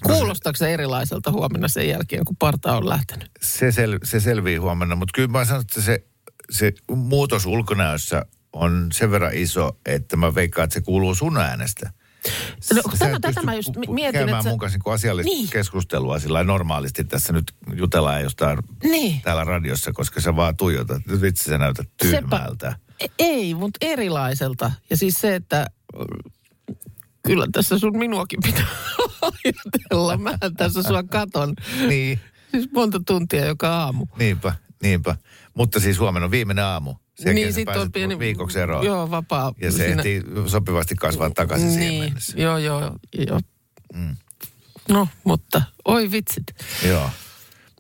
Kuulostaako 0.03 0.57
se 0.57 0.73
erilaiselta 0.73 1.31
huomenna 1.31 1.67
sen 1.67 1.89
jälkeen, 1.89 2.25
kun 2.25 2.35
parta 2.35 2.77
on 2.77 2.89
lähtenyt? 2.89 3.29
Se, 3.41 3.71
sel, 3.71 3.99
se 4.03 4.19
selvii 4.19 4.57
huomenna, 4.57 4.95
mutta 4.95 5.11
kyllä 5.15 5.27
mä 5.27 5.45
sanon, 5.45 5.61
että 5.61 5.81
se, 5.81 6.05
se 6.51 6.73
muutos 6.91 7.45
ulkonäössä 7.45 8.25
on 8.53 8.87
sen 8.93 9.11
verran 9.11 9.33
iso, 9.33 9.77
että 9.85 10.17
mä 10.17 10.35
veikkaan, 10.35 10.63
että 10.63 10.73
se 10.73 10.81
kuuluu 10.81 11.15
sun 11.15 11.37
äänestä. 11.37 11.91
No, 12.73 12.81
Sä 12.95 13.09
et 13.09 13.21
tätä 13.21 13.41
mä 13.43 13.53
just 13.53 13.69
mietin, 13.89 14.13
käymään 14.13 14.37
että 14.39 14.49
mun 14.49 14.59
kanssa 14.59 14.79
niin 14.85 14.93
asiallista 14.93 15.31
Niin. 15.31 15.49
keskustelua 15.49 16.19
sillä 16.19 16.43
normaalisti. 16.43 17.03
Tässä 17.03 17.33
nyt 17.33 17.53
jutellaan 17.75 18.21
jostain 18.21 18.59
Niin. 18.83 19.21
täällä 19.21 19.43
radiossa, 19.43 19.93
koska 19.93 20.21
sä 20.21 20.35
vaan 20.35 20.57
tuijotat. 20.57 21.01
Nyt 21.07 21.21
vitsi 21.21 21.43
sä 21.43 21.57
näytät 21.57 21.89
tyhmältä. 22.01 22.67
E- 22.67 22.84
Ei, 23.19 23.53
mutta 23.53 23.77
erilaiselta. 23.81 24.71
Ja 24.89 24.97
siis 24.97 25.21
se, 25.21 25.35
että 25.35 25.67
kyllä 27.27 27.47
tässä 27.51 27.79
sun 27.79 27.97
minuakin 27.97 28.39
pitää 28.43 28.65
ajatella. 29.21 30.17
Mä 30.17 30.37
tässä 30.57 30.83
sua 30.83 31.03
katon. 31.03 31.53
Niin, 31.87 32.19
Siis 32.51 32.71
monta 32.71 33.01
tuntia 33.07 33.45
joka 33.45 33.69
aamu. 33.83 34.05
niinpä, 34.19 34.53
niinpä. 34.83 35.15
Mutta 35.53 35.79
siis 35.79 35.99
huomenna 35.99 36.25
on 36.25 36.31
viimeinen 36.31 36.65
aamu. 36.65 36.95
Sen 37.15 37.35
niin, 37.35 37.45
niin, 37.45 37.53
sit 37.53 37.69
on 37.69 37.91
pieni... 37.91 38.19
viikoksi 38.19 38.59
eroon. 38.59 38.85
Joo, 38.85 39.11
vapaa. 39.11 39.53
Ja 39.61 39.71
se 39.71 39.77
Siinä- 39.77 39.91
ehtii 39.95 40.23
sopivasti 40.47 40.95
kasvaa 40.95 41.29
takaisin 41.29 41.71
siihen 41.71 41.89
Niin, 41.89 42.03
mennessä. 42.03 42.37
joo, 42.37 42.57
joo, 42.57 42.81
joo. 43.27 43.39
Mm. 43.93 44.15
No, 44.89 45.07
mutta 45.23 45.61
oi 45.85 46.11
vitsit. 46.11 46.43
Joo. 46.87 47.09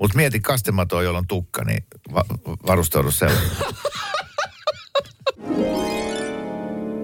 Mutta 0.01 0.17
mieti 0.17 0.39
kastematoa, 0.39 1.03
jolla 1.03 1.17
on 1.19 1.27
tukka, 1.27 1.63
niin 1.63 1.85
va- 2.13 2.25
varustaudu 2.67 3.11
sellainen. 3.11 3.51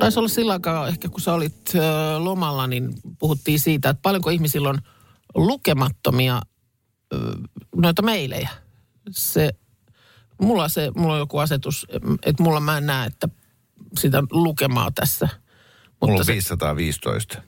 Taisi 0.02 0.20
olla 0.20 0.30
sillä 0.30 0.54
aikaa, 0.54 0.88
ehkä 0.88 1.10
kun 1.10 1.22
sä 1.22 1.34
olit 1.34 1.74
lomalla, 2.18 2.68
niin 2.68 2.94
puhuttiin 3.20 3.60
siitä, 3.60 3.90
että 3.90 4.02
paljonko 4.02 4.30
ihmisillä 4.30 4.70
on 4.70 4.80
lukemattomia 5.36 6.42
noita 7.76 8.02
meilejä. 8.02 8.50
Se, 9.10 9.52
mulla, 10.42 10.70
se, 10.70 10.92
mulla 10.96 11.14
on 11.14 11.20
joku 11.20 11.38
asetus, 11.38 11.88
että 12.26 12.44
mulla 12.44 12.60
mä 12.60 12.78
en 12.78 12.86
näe, 12.86 13.08
että 13.08 13.30
sitä 13.98 14.24
lukemaa 14.32 14.92
tässä. 14.92 15.30
Mulla 16.02 16.20
on 16.20 16.26
se, 16.26 16.34
515. 16.34 17.42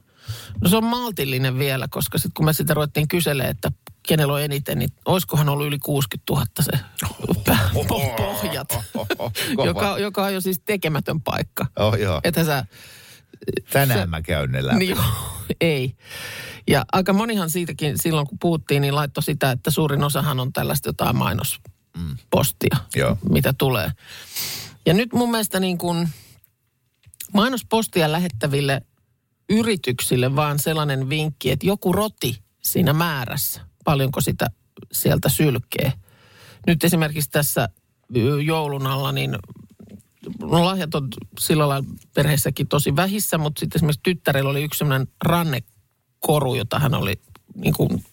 no 0.62 0.70
se 0.70 0.78
on 0.78 0.84
maltillinen 0.84 1.60
vielä, 1.60 1.88
koska 1.88 2.18
sitten 2.18 2.34
kun 2.34 2.46
me 2.46 2.54
sitä 2.54 2.74
ruvettiin 2.74 3.08
kyselemään, 3.08 3.52
että 3.52 3.72
kenellä 4.08 4.34
on 4.34 4.42
eniten, 4.42 4.80
niin 4.80 4.90
olisikohan 5.06 5.50
ollut 5.50 5.68
yli 5.68 5.80
60 5.80 6.34
000 6.34 6.46
se 6.62 6.72
po- 7.88 8.16
pohjat, 8.18 8.68
Kova. 9.56 9.66
joka, 9.66 10.00
joka 10.00 10.24
on 10.24 10.34
jo 10.34 10.42
siis 10.42 10.62
tekemätön 10.66 11.22
paikka. 11.22 11.66
Oh, 11.80 11.96
joo. 11.96 12.22
Että 12.24 12.44
sä 12.44 12.66
Tänään 13.70 14.00
se- 14.00 14.06
mä 14.06 14.22
käyn 14.22 14.52
ne 14.52 14.66
läpi. 14.68 14.78
Niin 14.80 14.98
ei. 15.62 15.96
Ja 16.68 16.86
aika 16.92 17.14
monihan 17.14 17.50
siitäkin 17.50 17.96
silloin, 18.02 18.28
kun 18.28 18.40
puhuttiin, 18.40 18.82
niin 18.82 18.96
laittoi 18.96 19.24
sitä, 19.24 19.52
että 19.52 19.72
suurin 19.72 20.04
osahan 20.04 20.40
on 20.40 20.54
tällaista 20.54 20.90
jotain 20.90 21.16
mainospostia, 21.16 22.78
Joo. 22.96 23.18
mitä 23.30 23.54
tulee. 23.58 23.92
Ja 24.86 24.94
nyt 24.94 25.14
mun 25.14 25.32
mielestä 25.32 25.60
niin 25.60 25.78
kuin 25.78 26.10
mainospostia 27.34 28.12
lähettäville 28.12 28.82
yrityksille 29.50 30.36
vaan 30.36 30.60
sellainen 30.60 31.10
vinkki, 31.10 31.52
että 31.52 31.66
joku 31.68 31.94
roti 31.94 32.44
siinä 32.62 32.94
määrässä, 32.94 33.62
paljonko 33.84 34.22
sitä 34.22 34.48
sieltä 34.92 35.30
sylkee. 35.30 35.94
Nyt 36.68 36.84
esimerkiksi 36.84 37.30
tässä 37.30 37.70
joulun 38.46 38.88
alla, 38.88 39.12
niin 39.12 39.38
no 40.42 40.66
lahjat 40.66 40.96
on 40.96 41.08
sillä 41.40 41.70
lailla 41.70 41.88
perheessäkin 42.14 42.68
tosi 42.68 42.96
vähissä, 42.96 43.38
mutta 43.38 43.60
sitten 43.60 43.78
esimerkiksi 43.78 44.00
tyttärellä 44.04 44.50
oli 44.50 44.64
yksi 44.64 44.78
sellainen 44.78 45.08
rannekoru, 45.26 46.56
jota 46.56 46.80
hän 46.80 46.94
oli 46.94 47.22
niin 47.56 47.74
kuin 47.74 48.06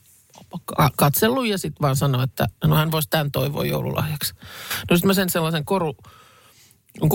ka- 0.65 0.91
katsellut 0.97 1.47
ja 1.47 1.59
sitten 1.59 1.83
vaan 1.83 1.97
sanoi, 1.97 2.25
että 2.25 2.49
no 2.65 2.77
hän 2.77 2.91
voisi 2.91 3.09
tämän 3.11 3.31
toivoa 3.31 3.65
joululahjaksi. 3.65 4.35
No 4.91 4.97
sitten 4.97 5.07
mä 5.07 5.15
sen 5.15 5.31
sellaisen 5.31 5.65
koru, 5.65 5.97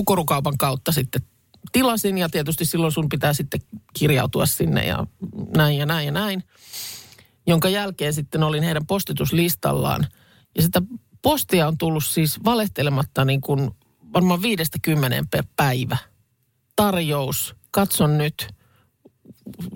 korukaupan 0.05 0.57
kautta 0.57 0.91
sitten 0.91 1.21
tilasin 1.71 2.17
ja 2.17 2.29
tietysti 2.29 2.65
silloin 2.65 2.91
sun 2.91 3.09
pitää 3.09 3.33
sitten 3.33 3.61
kirjautua 3.93 4.45
sinne 4.45 4.85
ja 4.85 5.07
näin 5.57 5.77
ja 5.77 5.85
näin 5.85 6.05
ja 6.05 6.11
näin. 6.11 6.43
Jonka 7.47 7.69
jälkeen 7.69 8.13
sitten 8.13 8.43
olin 8.43 8.63
heidän 8.63 8.85
postituslistallaan 8.85 10.07
ja 10.55 10.61
sitä 10.61 10.81
postia 11.21 11.67
on 11.67 11.77
tullut 11.77 12.05
siis 12.05 12.43
valehtelematta 12.43 13.25
niin 13.25 13.41
kuin 13.41 13.71
varmaan 14.13 14.41
viidestä 14.41 14.77
kymmeneen 14.81 15.27
per 15.27 15.43
päivä. 15.55 15.97
Tarjous, 16.75 17.55
katson 17.71 18.17
nyt, 18.17 18.47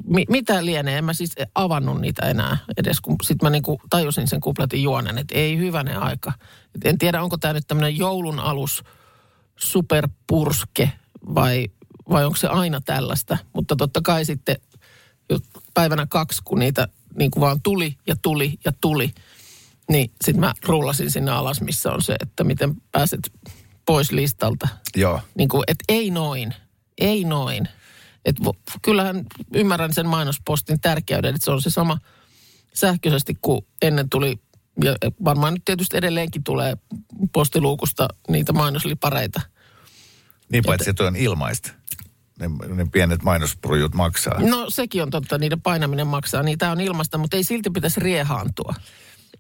Mi- 0.03 0.25
mitä 0.29 0.65
lienee, 0.65 0.97
en 0.97 1.05
mä 1.05 1.13
siis 1.13 1.35
avannut 1.55 2.01
niitä 2.01 2.29
enää 2.29 2.57
edes, 2.77 3.01
kun 3.01 3.15
sitten 3.23 3.45
mä 3.45 3.49
niinku 3.49 3.81
tajusin 3.89 4.27
sen 4.27 4.41
kupletin 4.41 4.83
juonen, 4.83 5.17
että 5.17 5.35
ei 5.35 5.57
hyvänen 5.57 5.99
aika. 5.99 6.33
Et 6.75 6.85
en 6.85 6.97
tiedä, 6.97 7.23
onko 7.23 7.37
tämä 7.37 7.53
nyt 7.53 7.67
tämmöinen 7.67 7.97
joulun 7.97 8.39
alus 8.39 8.83
superpurske 9.55 10.91
vai, 11.35 11.67
vai 12.09 12.25
onko 12.25 12.37
se 12.37 12.47
aina 12.47 12.81
tällaista. 12.81 13.37
Mutta 13.53 13.75
totta 13.75 14.01
kai 14.03 14.25
sitten 14.25 14.55
päivänä 15.73 16.07
kaksi, 16.09 16.41
kun 16.45 16.59
niitä 16.59 16.87
niin 17.15 17.31
kuin 17.31 17.41
vaan 17.41 17.61
tuli 17.61 17.97
ja 18.07 18.15
tuli 18.21 18.59
ja 18.65 18.71
tuli, 18.81 19.13
niin 19.89 20.11
sitten 20.23 20.39
mä 20.39 20.53
rullasin 20.65 21.11
sinne 21.11 21.31
alas, 21.31 21.61
missä 21.61 21.91
on 21.91 22.01
se, 22.01 22.15
että 22.21 22.43
miten 22.43 22.75
pääset 22.91 23.31
pois 23.85 24.11
listalta. 24.11 24.67
Joo. 24.95 25.21
Niin 25.35 25.49
kuin, 25.49 25.63
että 25.67 25.83
ei 25.89 26.11
noin, 26.11 26.53
ei 26.97 27.23
noin. 27.23 27.67
Et 28.25 28.35
kyllähän 28.81 29.25
ymmärrän 29.53 29.93
sen 29.93 30.07
mainospostin 30.07 30.79
tärkeyden, 30.81 31.35
että 31.35 31.45
se 31.45 31.51
on 31.51 31.61
se 31.61 31.69
sama 31.69 31.97
sähköisesti 32.73 33.37
kuin 33.41 33.65
ennen 33.81 34.09
tuli, 34.09 34.39
ja 34.83 34.95
varmaan 35.23 35.53
nyt 35.53 35.65
tietysti 35.65 35.97
edelleenkin 35.97 36.43
tulee 36.43 36.77
postiluukusta 37.33 38.07
niitä 38.29 38.53
mainoslipareita. 38.53 39.41
Niin 40.51 40.63
paitsi, 40.63 40.89
että 40.89 41.03
on 41.03 41.15
ilmaista. 41.15 41.71
Ne, 42.39 42.47
ne 42.75 42.85
pienet 42.91 43.23
mainosprujut 43.23 43.93
maksaa. 43.93 44.39
No 44.41 44.69
sekin 44.69 45.03
on 45.03 45.09
totta, 45.09 45.37
niiden 45.37 45.61
painaminen 45.61 46.07
maksaa, 46.07 46.43
niitä 46.43 46.71
on 46.71 46.81
ilmasta, 46.81 47.17
mutta 47.17 47.37
ei 47.37 47.43
silti 47.43 47.69
pitäisi 47.69 47.99
riehaantua. 47.99 48.75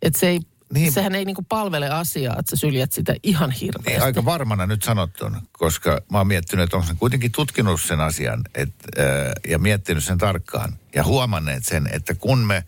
Et 0.01 0.15
se 0.15 0.27
ei, 0.27 0.39
Niin. 0.39 0.47
niin. 0.73 0.91
sehän 0.91 1.15
ei 1.15 1.25
niinku 1.25 1.45
palvele 1.49 1.89
asiaa, 1.89 2.35
että 2.39 2.49
sä 2.49 2.55
syljät 2.55 2.91
sitä 2.91 3.15
ihan 3.23 3.51
hirveästi. 3.51 3.89
Niin, 3.91 4.03
aika 4.03 4.25
varmana 4.25 4.65
nyt 4.65 4.83
sanottuna, 4.83 5.41
koska 5.51 6.01
mä 6.11 6.17
oon 6.17 6.27
miettinyt, 6.27 6.63
että 6.63 6.77
onko 6.77 6.89
kuitenkin 6.99 7.31
tutkinut 7.31 7.81
sen 7.81 7.99
asian 8.01 8.41
et, 8.55 8.69
ää, 8.97 9.05
ja 9.47 9.59
miettinyt 9.59 10.03
sen 10.03 10.17
tarkkaan 10.17 10.73
ja 10.95 11.03
huomanneet 11.03 11.65
sen, 11.65 11.89
että 11.93 12.15
kun 12.15 12.39
me 12.39 12.63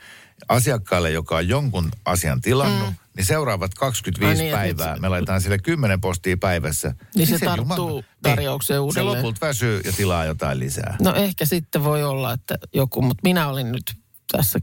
asiakkaalle, 0.49 1.11
joka 1.11 1.37
on 1.37 1.47
jonkun 1.47 1.91
asian 2.05 2.41
tilannut, 2.41 2.89
mm. 2.89 2.95
Niin 3.17 3.25
seuraavat 3.25 3.73
25 3.73 4.41
Ai 4.41 4.45
niin, 4.45 4.55
päivää 4.55 4.95
me 4.99 5.09
laitetaan 5.09 5.41
sille 5.41 5.57
10 5.59 6.01
postia 6.01 6.37
päivässä. 6.37 6.95
Niin 7.15 7.27
se 7.27 7.37
sen 7.37 7.47
tarttuu 7.47 8.03
tarjoukseen 8.21 8.75
Se 8.77 8.79
uudelleen. 8.79 9.17
lopulta 9.17 9.45
väsyy 9.47 9.81
ja 9.85 9.91
tilaa 9.91 10.25
jotain 10.25 10.59
lisää. 10.59 10.95
No 11.01 11.13
ehkä 11.13 11.45
sitten 11.45 11.83
voi 11.83 12.03
olla, 12.03 12.33
että 12.33 12.55
joku, 12.73 13.01
mutta 13.01 13.21
minä 13.23 13.47
olin 13.47 13.71
nyt 13.71 13.93
tässä 14.31 14.59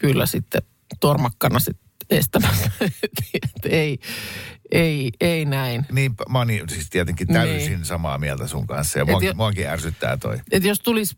kyllä 0.00 0.26
sitten 0.26 0.62
tormakkana 1.00 1.58
sitten 1.58 1.82
estämässä. 2.10 2.70
ei, 3.70 3.98
ei, 4.72 5.10
ei 5.20 5.44
näin. 5.44 5.86
Niin, 5.92 6.14
mä 6.28 6.38
oon 6.38 6.46
niin, 6.46 6.68
siis 6.68 6.90
tietenkin 6.90 7.26
täysin 7.28 7.72
Niin. 7.72 7.84
samaa 7.84 8.18
mieltä 8.18 8.46
sun 8.46 8.66
kanssa 8.66 8.98
ja 8.98 9.02
Et 9.02 9.08
muakin, 9.08 9.26
jo- 9.26 9.34
muakin 9.34 9.66
ärsyttää 9.66 10.16
toi. 10.16 10.38
Et 10.52 10.64
jos 10.64 10.80
tulisi 10.80 11.16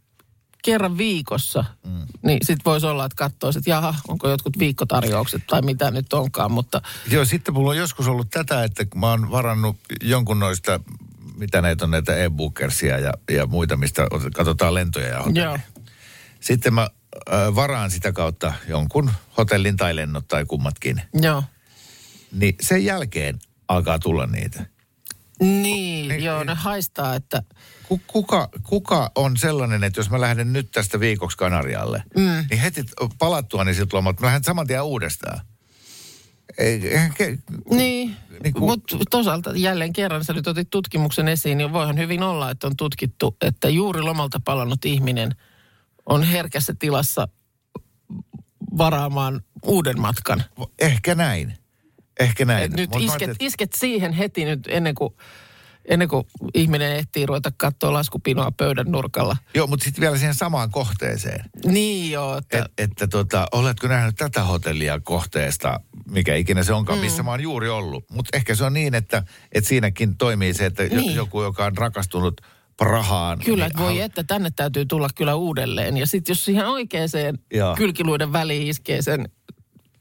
kerran 0.64 0.98
viikossa, 0.98 1.64
mm. 1.87 2.07
niin 2.22 2.38
sitten 2.42 2.64
voisi 2.64 2.87
olla, 2.87 3.05
että 3.05 3.16
katsoisi, 3.16 3.59
että 3.59 3.70
jaha, 3.70 3.94
onko 4.09 4.29
jotkut 4.29 4.59
viikkotarjoukset 4.59 5.42
tai 5.46 5.62
mitä 5.62 5.90
nyt 5.90 6.12
onkaan, 6.12 6.53
mutta 6.53 6.83
Joo, 7.11 7.24
sitten 7.24 7.55
mulla 7.55 7.70
on 7.70 7.77
joskus 7.77 8.09
ollut 8.09 8.31
tätä, 8.31 8.64
että 8.64 8.85
kun 8.85 9.00
mä 9.00 9.11
oon 9.11 9.31
varannut 9.31 9.77
jonkun 10.03 10.38
noista, 10.38 10.81
mitä 11.37 11.62
näitä 11.62 11.85
on, 11.85 11.90
näitä 11.90 12.16
e-bookersia 12.16 12.98
ja, 12.98 13.12
ja 13.31 13.46
muita, 13.46 13.77
mistä 13.77 14.07
ot- 14.14 14.31
katsotaan 14.35 14.74
lentoja 14.74 15.09
ja 15.09 15.18
hotelleja. 15.18 15.44
joo. 15.44 15.59
Sitten 16.40 16.74
mä 16.74 16.83
äh, 16.83 17.55
varaan 17.55 17.90
sitä 17.90 18.12
kautta 18.12 18.53
jonkun 18.68 19.11
hotellin 19.37 19.77
tai 19.77 19.96
lennot 19.96 20.29
tai 20.29 20.44
kummatkin. 20.44 21.03
Joo. 21.14 21.44
Niin 22.33 22.55
sen 22.61 22.85
jälkeen 22.85 23.38
alkaa 23.68 23.98
tulla 23.98 24.27
niitä. 24.27 24.66
Niin, 25.40 26.08
Niin, 26.08 26.24
joo, 26.24 26.38
niin. 26.38 26.46
ne 26.46 26.54
haistaa, 26.54 27.14
että 27.14 27.42
Ku- 27.88 28.00
Kuka, 28.06 28.48
kuka 28.62 29.10
on 29.14 29.36
sellainen, 29.36 29.84
että 29.84 30.00
jos 30.00 30.10
mä 30.10 30.20
lähden 30.20 30.52
nyt 30.52 30.70
tästä 30.70 31.00
viikoksi 31.00 31.36
Kanarialle, 31.38 32.02
mm. 32.16 32.44
niin 32.50 32.60
heti 32.60 32.84
palattua 33.18 33.64
niin 33.64 33.74
siltä 33.74 33.96
lomalta, 33.96 34.20
mä 34.20 34.26
lähden 34.26 34.44
saman 34.44 34.66
tien 34.66 34.82
uudestaan. 34.82 35.40
Ei, 36.58 36.80
ke- 36.80 37.54
Niin, 37.70 38.16
Niin 38.42 38.54
kun- 38.54 38.62
mutta 38.62 38.96
toisaalta 39.10 39.52
jälleen 39.56 39.92
kerran 39.92 40.24
sä 40.24 40.32
nyt 40.32 40.46
otit 40.46 40.70
tutkimuksen 40.70 41.28
esiin, 41.28 41.58
niin 41.58 41.72
voihan 41.72 41.98
hyvin 41.98 42.22
olla, 42.22 42.50
että 42.50 42.66
on 42.66 42.76
tutkittu, 42.76 43.36
että 43.40 43.68
juuri 43.68 44.00
lomalta 44.00 44.40
palannut 44.44 44.84
ihminen 44.84 45.34
on 46.06 46.22
herkässä 46.22 46.74
tilassa 46.78 47.28
varaamaan 48.78 49.40
uuden 49.62 50.00
matkan. 50.00 50.44
Ehkä 50.78 51.14
näin. 51.14 51.54
Ehkä 52.20 52.44
näin. 52.44 52.64
Et 52.64 52.77
nyt 52.77 52.90
Mut 52.90 53.03
isket, 53.03 53.22
ajattelin, 53.22 53.48
isket 53.48 53.72
siihen 53.72 54.12
heti 54.12 54.44
nyt 54.44 54.61
ennen 54.68 54.94
kuin, 54.94 55.14
ennen 55.85 56.09
kuin 56.09 56.27
ihminen 56.55 56.96
ehtii 56.96 57.27
ruveta 57.27 57.53
katsoa 57.57 57.92
laskupinoa 57.92 58.50
pöydän 58.50 58.87
nurkalla. 58.87 59.37
Joo, 59.55 59.66
mutta 59.66 59.85
sitten 59.85 60.00
vielä 60.00 60.18
siihen 60.18 60.35
samaan 60.35 60.70
kohteeseen. 60.70 61.44
Niin 61.64 62.11
joo, 62.11 62.37
että 62.37 62.59
Et, 62.59 62.72
että 62.79 63.07
tota, 63.07 63.46
oletko 63.53 63.88
nähnyt 63.88 64.16
tätä 64.16 64.42
hotellia 64.42 65.00
kohteesta, 65.00 65.81
mikä 66.11 66.35
ikinä 66.35 66.62
se 66.62 66.72
onkaan, 66.72 66.98
missä 66.98 67.22
mä 67.22 67.31
oon 67.31 67.40
juuri 67.40 67.68
ollut. 67.68 68.05
Mutta 68.11 68.37
ehkä 68.37 68.55
se 68.55 68.64
on 68.64 68.72
niin, 68.72 68.94
että, 68.94 69.22
että 69.53 69.68
siinäkin 69.68 70.16
toimii 70.16 70.55
se, 70.55 70.66
että 70.66 70.83
niin. 70.83 71.14
Joku, 71.14 71.42
joka 71.42 71.64
on 71.64 71.77
rakastunut 71.77 72.40
Prahaan. 72.77 73.38
Kyllä, 73.38 73.68
niin 73.68 73.79
voi 73.79 73.92
hal- 73.92 74.05
että 74.05 74.24
tänne 74.24 74.50
täytyy 74.57 74.87
tulla 74.87 75.09
kyllä 75.14 75.35
uudelleen. 75.35 75.96
Ja 75.96 76.07
sitten 76.07 76.33
jos 76.33 76.44
siihen 76.44 76.66
oikeaan 76.66 77.09
kylkiluiden 77.77 78.33
väliin 78.33 78.66
iskee 78.66 79.03
sen 79.03 79.29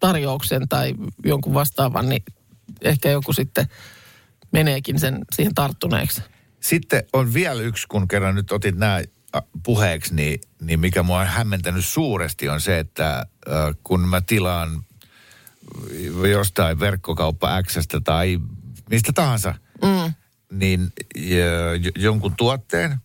tarjouksen 0.07 0.69
tai 0.69 0.93
jonkun 1.25 1.53
vastaavan, 1.53 2.09
niin 2.09 2.23
ehkä 2.81 3.09
joku 3.09 3.33
sitten 3.33 3.67
meneekin 4.51 4.99
sen 4.99 5.19
siihen 5.35 5.53
tarttuneeksi. 5.55 6.21
Sitten 6.59 7.03
on 7.13 7.33
vielä 7.33 7.61
yksi, 7.61 7.87
kun 7.87 8.07
kerran 8.07 8.35
nyt 8.35 8.51
otit 8.51 8.75
nämä 8.75 9.01
puheeksi, 9.63 10.15
niin, 10.15 10.41
niin 10.61 10.79
mikä 10.79 11.03
mua 11.03 11.19
on 11.19 11.27
hämmentänyt 11.27 11.85
suuresti 11.85 12.49
on 12.49 12.61
se, 12.61 12.79
että 12.79 13.17
äh, 13.17 13.25
kun 13.83 13.99
mä 14.09 14.21
tilaan 14.21 14.83
jostain 16.31 16.79
verkkokauppa 16.79 17.63
Xstä 17.63 18.01
tai 18.03 18.39
mistä 18.89 19.11
tahansa, 19.13 19.55
Mm. 19.81 20.13
niin 20.51 20.93
jonkun 21.95 22.35
tuotteen, 22.35 22.97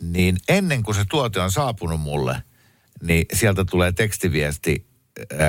niin 0.00 0.36
ennen 0.48 0.82
kuin 0.82 0.94
se 0.94 1.04
tuote 1.10 1.40
on 1.40 1.52
saapunut 1.52 2.00
mulle, 2.00 2.42
niin 3.02 3.26
sieltä 3.32 3.64
tulee 3.64 3.92
tekstiviesti, 3.92 4.86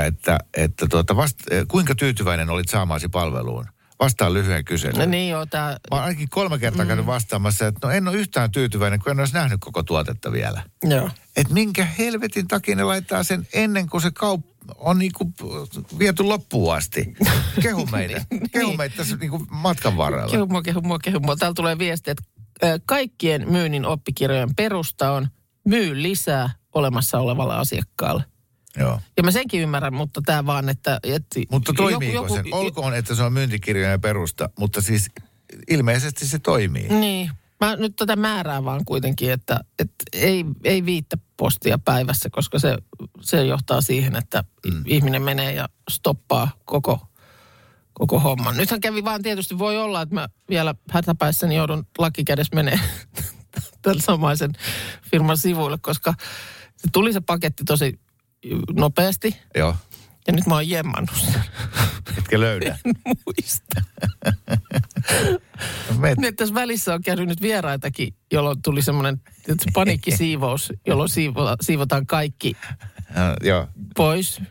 että, 0.05 0.39
että 0.58 0.88
tuota 0.89 1.15
vasta, 1.15 1.43
kuinka 1.67 1.95
tyytyväinen 1.95 2.49
olit 2.49 2.69
saamaasi 2.69 3.10
palveluun. 3.10 3.65
Vastaan 3.99 4.34
lyhyen 4.34 4.65
kyselyyn. 4.65 4.99
No 4.99 5.05
niin 5.05 5.29
joo, 5.29 5.45
tää, 5.45 5.69
Mä 5.69 5.77
oon 5.91 6.03
ainakin 6.03 6.29
kolme 6.29 6.60
kertaa 6.60 6.86
käynyt 6.86 7.05
vastaamassa, 7.05 7.67
että 7.67 7.88
no 7.88 7.93
en 7.93 8.08
ole 8.08 8.17
yhtään 8.17 8.51
tyytyväinen, 8.51 8.99
kun 8.99 9.12
en 9.12 9.19
olisi 9.19 9.34
nähnyt 9.34 9.60
koko 9.60 9.84
tuotetta 9.84 10.32
vielä. 10.32 10.63
joo. 10.84 11.10
Että 11.36 11.53
minkä 11.53 11.86
helvetin 11.86 12.47
takia 12.47 12.75
ne 12.75 12.84
laittaa 12.84 13.23
sen 13.23 13.47
ennen 13.53 13.89
kuin 13.89 14.01
se 14.01 14.12
kaup 14.12 14.45
on 14.77 14.99
niinku 14.99 15.34
viety 15.99 16.23
loppuun 16.23 16.75
asti. 16.75 17.13
Kehu 17.62 17.86
meitä. 17.91 18.25
Kehu 18.51 18.77
meitä 18.77 18.95
tässä 18.97 19.15
niinku 19.15 19.45
matkan 19.51 19.97
varrella. 19.97 20.32
Kehu 20.32 20.47
mua, 20.47 20.62
kehu 20.62 20.82
mua, 20.82 20.99
kehu 20.99 21.19
mua. 21.19 21.36
Täällä 21.36 21.55
tulee 21.55 21.77
viesti, 21.77 22.12
että 22.12 22.23
kaikkien 22.86 23.51
myynnin 23.51 23.86
oppikirjojen 23.86 24.55
perusta 24.55 25.12
on 25.12 25.27
myy 25.67 26.01
lisää 26.01 26.49
olemassa 26.75 27.19
olevalle 27.19 27.55
asiakkaalle. 27.55 28.23
Joo. 28.77 28.99
Ja 29.17 29.23
mä 29.23 29.32
senkin 29.32 29.62
ymmärrän, 29.62 29.93
mutta 29.93 30.21
tämä 30.25 30.45
vaan, 30.45 30.69
että... 30.69 30.99
että 31.03 31.39
Mutta 31.51 31.73
toimiiko 31.73 32.29
se? 32.29 32.43
Olkoon, 32.51 32.93
että 32.93 33.15
se 33.15 33.23
on 33.23 33.34
myyntikirjojen 33.34 34.01
perusta, 34.01 34.49
mutta 34.60 34.82
siis 34.82 35.10
ilmeisesti 35.69 36.27
se 36.27 36.39
toimii. 36.39 36.88
Niin. 36.89 37.32
Mä 37.60 37.75
nyt 37.75 37.95
tätä 37.95 38.15
määrää 38.15 38.63
vaan 38.63 38.86
kuitenkin, 38.86 39.32
että, 39.32 39.60
että 39.79 40.05
ei, 40.13 40.45
ei 40.63 40.86
viittä 40.86 41.17
postia 41.38 41.79
päivässä, 41.86 42.29
koska 42.29 42.60
se, 42.60 42.77
se 43.21 43.45
johtaa 43.45 43.82
siihen, 43.82 44.15
että 44.15 44.43
mm. 44.65 44.84
ihminen 44.86 45.21
menee 45.21 45.53
ja 45.53 45.69
stoppaa 45.91 46.51
koko, 46.65 46.99
koko 47.93 48.19
homman. 48.19 48.58
Nythän 48.58 48.82
kävi 48.82 49.03
vaan 49.03 49.21
tietysti, 49.21 49.60
voi 49.60 49.77
olla, 49.77 50.01
että 50.01 50.15
mä 50.15 50.29
vielä 50.49 50.75
hätäpäissäni 50.91 51.55
joudun 51.55 51.88
lakikädessä 51.97 52.55
menee 52.55 52.79
tämän 53.82 54.01
samaisen 54.01 54.53
firman 55.12 55.38
sivuille, 55.38 55.77
koska 55.82 56.13
se 56.77 56.88
tuli 56.93 57.13
se 57.13 57.21
paketti 57.21 57.63
tosi 57.63 57.99
nopeasti 58.73 59.38
Joo. 59.56 59.75
ja 60.28 60.34
nyt 60.34 60.45
mä 60.45 60.54
oon 60.54 60.69
jemmannut 60.69 61.15
sen. 61.15 61.43
Etkä 62.17 62.39
löydä. 62.39 62.78
En 62.86 62.93
muista. 63.06 63.82
Met, 65.97 66.17
Nyt 66.17 66.36
tässä 66.36 66.56
välissä 66.56 66.93
on 66.93 67.02
käynyt 67.02 67.28
nyt 67.28 67.41
vieraitakin, 67.41 68.13
jolloin 68.32 68.62
tuli 68.62 68.82
semmoinen 68.82 69.21
paniikkisiivous, 69.73 70.73
jolloin 70.88 71.10
siivo, 71.10 71.56
siivotaan 71.62 72.06
kaikki 72.06 72.58
joo. 73.43 73.67
pois 73.95 74.41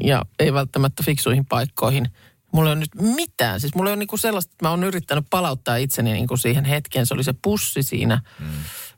ja 0.00 0.22
ei 0.38 0.52
välttämättä 0.52 1.02
fiksuihin 1.02 1.46
paikkoihin. 1.46 2.08
Mulla 2.52 2.68
ei 2.68 2.72
ole 2.72 2.80
nyt 2.80 3.14
mitään. 3.16 3.60
Siis 3.60 3.74
mulla 3.74 3.90
ei 3.90 3.92
ole 3.92 3.98
niinku 3.98 4.16
sellaista, 4.16 4.52
että 4.52 4.64
mä 4.64 4.70
oon 4.70 4.84
yrittänyt 4.84 5.24
palauttaa 5.30 5.76
itseni 5.76 6.12
niinku 6.12 6.36
siihen 6.36 6.64
hetkeen. 6.64 7.06
Se 7.06 7.14
oli 7.14 7.24
se 7.24 7.34
pussi 7.42 7.82
siinä 7.82 8.20
mm. 8.40 8.46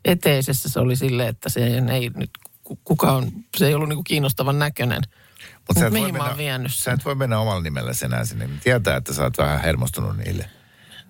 eteisessä. 0.04 0.68
Se 0.68 0.80
oli 0.80 0.96
silleen, 0.96 1.28
että 1.28 1.48
se 1.48 1.66
ei 1.90 2.10
nyt 2.16 2.30
ku- 2.66 2.78
kukaan, 2.84 3.32
se 3.56 3.66
ei 3.66 3.74
ollut 3.74 3.88
niinku 3.88 4.02
kiinnostavan 4.02 4.58
näköinen. 4.58 5.02
Mut 5.68 5.78
Mut 5.84 5.92
mihin 5.92 6.16
mä 6.16 6.24
oon 6.28 6.38
vienyt 6.38 6.74
sä 6.74 6.82
sen? 6.84 6.94
et 6.94 7.04
voi 7.04 7.14
mennä 7.14 7.38
omalla 7.38 7.60
nimellä 7.62 7.92
enää 8.04 8.24
sinne. 8.24 8.48
Tietää, 8.64 8.96
että 8.96 9.14
sä 9.14 9.22
oot 9.22 9.38
vähän 9.38 9.60
hermostunut 9.62 10.16
niille. 10.16 10.50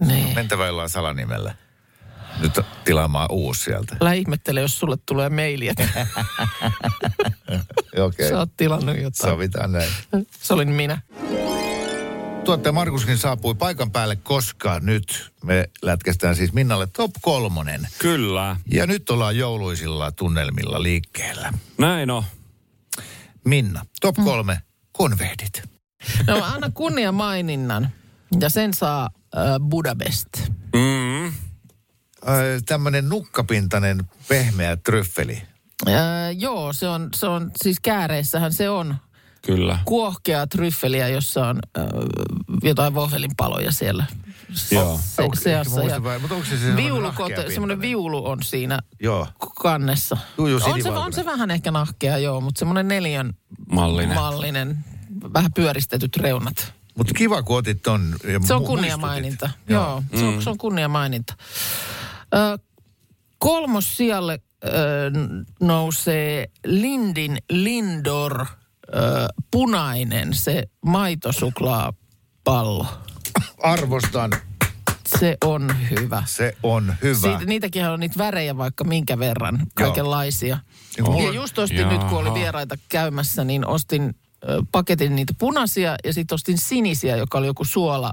Niin. 0.07 0.35
Mentävä 0.35 0.66
jollain 0.66 0.88
salanimellä. 0.90 1.55
Nyt 2.40 2.53
tilaamaan 2.85 3.29
uusi 3.31 3.64
sieltä. 3.64 3.97
Älä 4.01 4.12
ihmettele, 4.12 4.61
jos 4.61 4.79
sulle 4.79 4.97
tulee 5.07 5.29
mailia. 5.31 5.73
Okei. 7.99 8.29
Sä 8.29 8.38
oot 8.38 8.51
tilannut 8.57 8.97
jotain. 8.97 9.31
Sovitaan 9.33 9.73
näin. 9.73 9.92
Se 10.40 10.55
olin 10.55 10.69
minä. 10.69 11.01
Tuottaja 12.46 12.72
Markuskin 12.72 13.18
saapui 13.18 13.54
paikan 13.54 13.90
päälle, 13.90 14.16
koska 14.16 14.80
nyt 14.80 15.32
me 15.44 15.70
lätkästään 15.82 16.37
siis 16.37 16.52
Minnalle 16.52 16.87
top 16.87 17.11
kolmonen. 17.20 17.88
Kyllä, 17.98 18.56
Ja 18.72 18.87
nyt 18.87 19.11
ollaan 19.11 19.37
jouluisilla 19.37 20.12
tunnelmilla 20.12 20.82
liikkeellä. 20.82 21.52
näin 21.78 22.11
on. 22.11 22.22
Minna, 23.44 23.87
top 24.00 24.16
kolme, 24.24 24.61
konvehdit. 24.92 25.62
No 26.26 26.38
mä 26.40 26.46
annan 26.46 26.72
kunnia 26.72 27.12
maininnan. 27.12 27.90
Ja 28.40 28.50
sen 28.50 28.74
saa 28.74 29.11
äh, 29.37 29.42
Budapest. 29.68 30.28
Mm, 30.74 31.32
Tämmöinen 32.66 33.09
nukkapintainen 33.09 34.04
pehmeä 34.28 34.76
tryffeli. 34.76 35.42
Äh, 35.88 35.94
joo, 36.38 36.72
se 36.72 36.88
on, 36.88 37.09
se 37.14 37.26
on, 37.26 37.50
siis 37.64 37.80
kääreissähän 37.80 38.52
se 38.52 38.70
on 38.70 38.96
kyllä. 39.46 39.78
kuohkeaa 39.85 40.46
tryffeliä, 40.46 41.09
jossa 41.09 41.46
on 41.46 41.59
äh, 41.78 41.85
jotain 42.62 42.94
vohvelinpaloja 42.94 43.72
siellä 43.72 44.04
Joo. 44.70 45.00
se, 45.02 45.22
Onko- 45.22 45.37
seassa. 45.37 45.74
muista 45.80 45.94
Ja 45.96 46.02
vai- 46.04 46.18
mutta 46.18 46.35
onko 46.35 46.46
se 46.46 46.59
semmoinen 46.59 46.76
viulukote, 46.85 47.50
semmoinen 47.50 47.80
viulu 47.80 48.26
on 48.26 48.42
siinä 48.42 48.78
Joo. 49.00 49.26
kannessa. 49.62 50.16
Juu, 50.38 50.46
juu, 50.46 50.61
on, 50.64 50.82
se, 50.82 50.90
on 50.90 51.12
se 51.12 51.24
vähän 51.24 51.50
ehkä 51.50 51.70
nahkea, 51.70 52.18
joo, 52.18 52.40
mutta 52.40 52.59
semmoinen 52.59 52.88
neljän 52.88 53.35
Mallinen. 53.72 54.14
mallinen, 54.16 54.85
vähän 55.35 55.52
pyöristetyt 55.52 56.16
reunat. 56.16 56.72
Mutta 56.96 57.14
kiva, 57.14 57.42
kun 57.42 57.56
otit 57.59 57.82
ton. 57.82 58.14
ja 58.32 58.40
Se 58.46 58.54
on 58.54 58.64
kunniamaininta. 58.64 59.46
muistutit. 59.46 59.70
Joo, 59.74 60.02
se, 60.18 60.24
on, 60.24 60.42
se 60.42 60.50
on 60.50 60.59
kunniamaininta. 60.59 61.35
Ö, 62.35 62.59
kolmos 63.38 63.96
sijalle 63.96 64.40
ö, 64.64 64.68
nousee 65.61 66.50
Lindin 66.66 67.38
Lindor 67.50 68.46
ö, 68.88 68.92
punainen, 69.51 70.35
se 70.35 70.62
maitosuklaapallo. 70.87 72.87
Arvostan. 73.62 74.31
Se 75.18 75.37
on 75.44 75.75
hyvä. 75.90 76.22
Se 76.27 76.57
on 76.62 76.94
hyvä. 77.03 77.14
Siitä, 77.18 77.44
niitäkin 77.44 77.87
on 77.87 78.01
niitä 78.01 78.18
värejä 78.18 78.57
vaikka 78.57 78.85
minkä 78.85 79.18
verran, 79.18 79.66
kaikenlaisia. 79.75 80.59
Mulla 81.01 81.22
Ja 81.22 81.33
just 81.33 81.59
ostin 81.59 81.79
Jaha. 81.79 81.92
nyt, 81.92 82.05
kun 82.05 82.18
oli 82.18 82.35
vieraita 82.35 82.77
käymässä, 82.88 83.44
niin 83.44 83.66
ostin 83.66 84.14
ö, 84.49 84.62
paketin 84.72 85.16
niitä 85.16 85.35
punaisia 85.38 85.96
ja 86.05 86.12
sitten 86.12 86.35
ostin 86.35 86.59
sinisiä, 86.59 87.16
joka 87.16 87.38
oli 87.38 87.46
joku 87.46 87.64
suola 87.64 88.12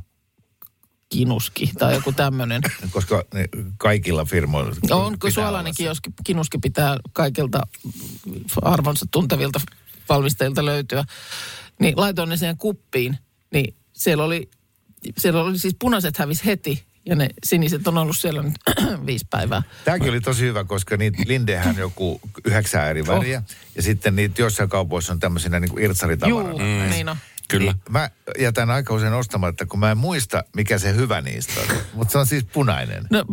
kinuski 1.09 1.71
tai 1.79 1.93
joku 1.93 2.11
tämmöinen. 2.11 2.61
Koska 2.91 3.23
ne 3.33 3.45
kaikilla 3.77 4.25
firmoilla 4.25 4.69
On, 4.69 4.75
pitää 4.77 4.97
kun 5.21 5.31
suolainen 5.31 5.73
kioski, 5.77 6.09
kinuski 6.23 6.57
pitää 6.57 6.97
kaikilta 7.13 7.61
arvonsa 8.61 9.05
tuntevilta 9.11 9.59
valmistajilta 10.09 10.65
löytyä. 10.65 11.03
Niin 11.79 11.93
laitoin 11.97 12.29
ne 12.29 12.37
siihen 12.37 12.57
kuppiin, 12.57 13.17
niin 13.53 13.75
siellä 13.93 14.23
oli, 14.23 14.49
siellä 15.17 15.43
oli 15.43 15.59
siis 15.59 15.75
punaiset 15.79 16.17
hävis 16.17 16.45
heti 16.45 16.83
ja 17.05 17.15
ne 17.15 17.29
siniset 17.43 17.87
on 17.87 17.97
ollut 17.97 18.17
siellä 18.17 18.41
nyt 18.41 18.55
viisi 19.05 19.27
päivää. 19.29 19.63
Tämäkin 19.85 20.09
oli 20.09 20.21
tosi 20.21 20.45
hyvä, 20.45 20.63
koska 20.63 20.97
niitä 20.97 21.23
Lindehän 21.27 21.77
joku 21.77 22.21
yhdeksää 22.45 22.89
eri 22.89 23.07
väriä. 23.07 23.37
Oh. 23.37 23.55
Ja 23.75 23.81
sitten 23.81 24.15
niitä 24.15 24.41
jossain 24.41 24.69
kaupoissa 24.69 25.13
on 25.13 25.19
tämmöisenä 25.19 25.59
niin 25.59 25.69
kuin 25.69 25.83
irtsaritavara. 25.83 26.49
Juu, 26.49 26.59
mm. 26.59 26.89
niin 26.89 27.09
on. 27.09 27.17
Kyllä. 27.47 27.71
Niin 27.71 27.83
mä 27.89 28.09
jätän 28.39 28.71
aika 28.71 28.93
usein 28.93 29.13
ostamatta, 29.13 29.65
kun 29.65 29.79
mä 29.79 29.91
en 29.91 29.97
muista, 29.97 30.43
mikä 30.55 30.77
se 30.77 30.95
hyvä 30.95 31.21
niistä 31.21 31.61
on. 31.61 31.77
Mutta 31.93 32.11
se 32.11 32.17
on 32.17 32.25
siis 32.25 32.43
punainen. 32.43 33.07
No 33.09 33.25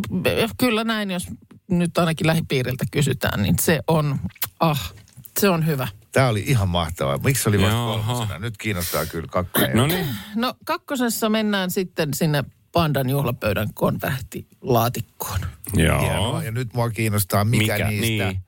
kyllä 0.58 0.84
näin, 0.84 1.10
jos 1.10 1.26
nyt 1.68 1.98
ainakin 1.98 2.26
lähipiiriltä 2.26 2.84
kysytään, 2.90 3.42
niin 3.42 3.58
se 3.58 3.80
on, 3.86 4.20
ah, 4.60 4.92
se 5.40 5.48
on 5.48 5.66
hyvä. 5.66 5.88
Tämä 6.12 6.28
oli 6.28 6.44
ihan 6.46 6.68
mahtavaa. 6.68 7.18
Miksi 7.18 7.48
oli 7.48 7.60
vasta 7.62 7.76
kolmosena? 7.76 8.38
Nyt 8.38 8.56
kiinnostaa 8.58 9.06
kyllä 9.06 9.28
kakkonen. 9.30 9.76
No 9.76 9.86
niin. 9.86 10.06
No 10.34 10.54
kakkosessa 10.64 11.28
mennään 11.28 11.70
sitten 11.70 12.14
sinne 12.14 12.44
Pandan 12.72 13.10
juhlapöydän 13.10 13.74
konvehtilaatikkoon. 13.74 15.40
Joo. 15.74 16.00
Hienoa. 16.00 16.42
Ja 16.44 16.50
nyt 16.50 16.74
mua 16.74 16.90
kiinnostaa, 16.90 17.44
mikä, 17.44 17.72
Mikä? 17.72 17.88
niistä. 17.88 18.24
Niin. 18.26 18.40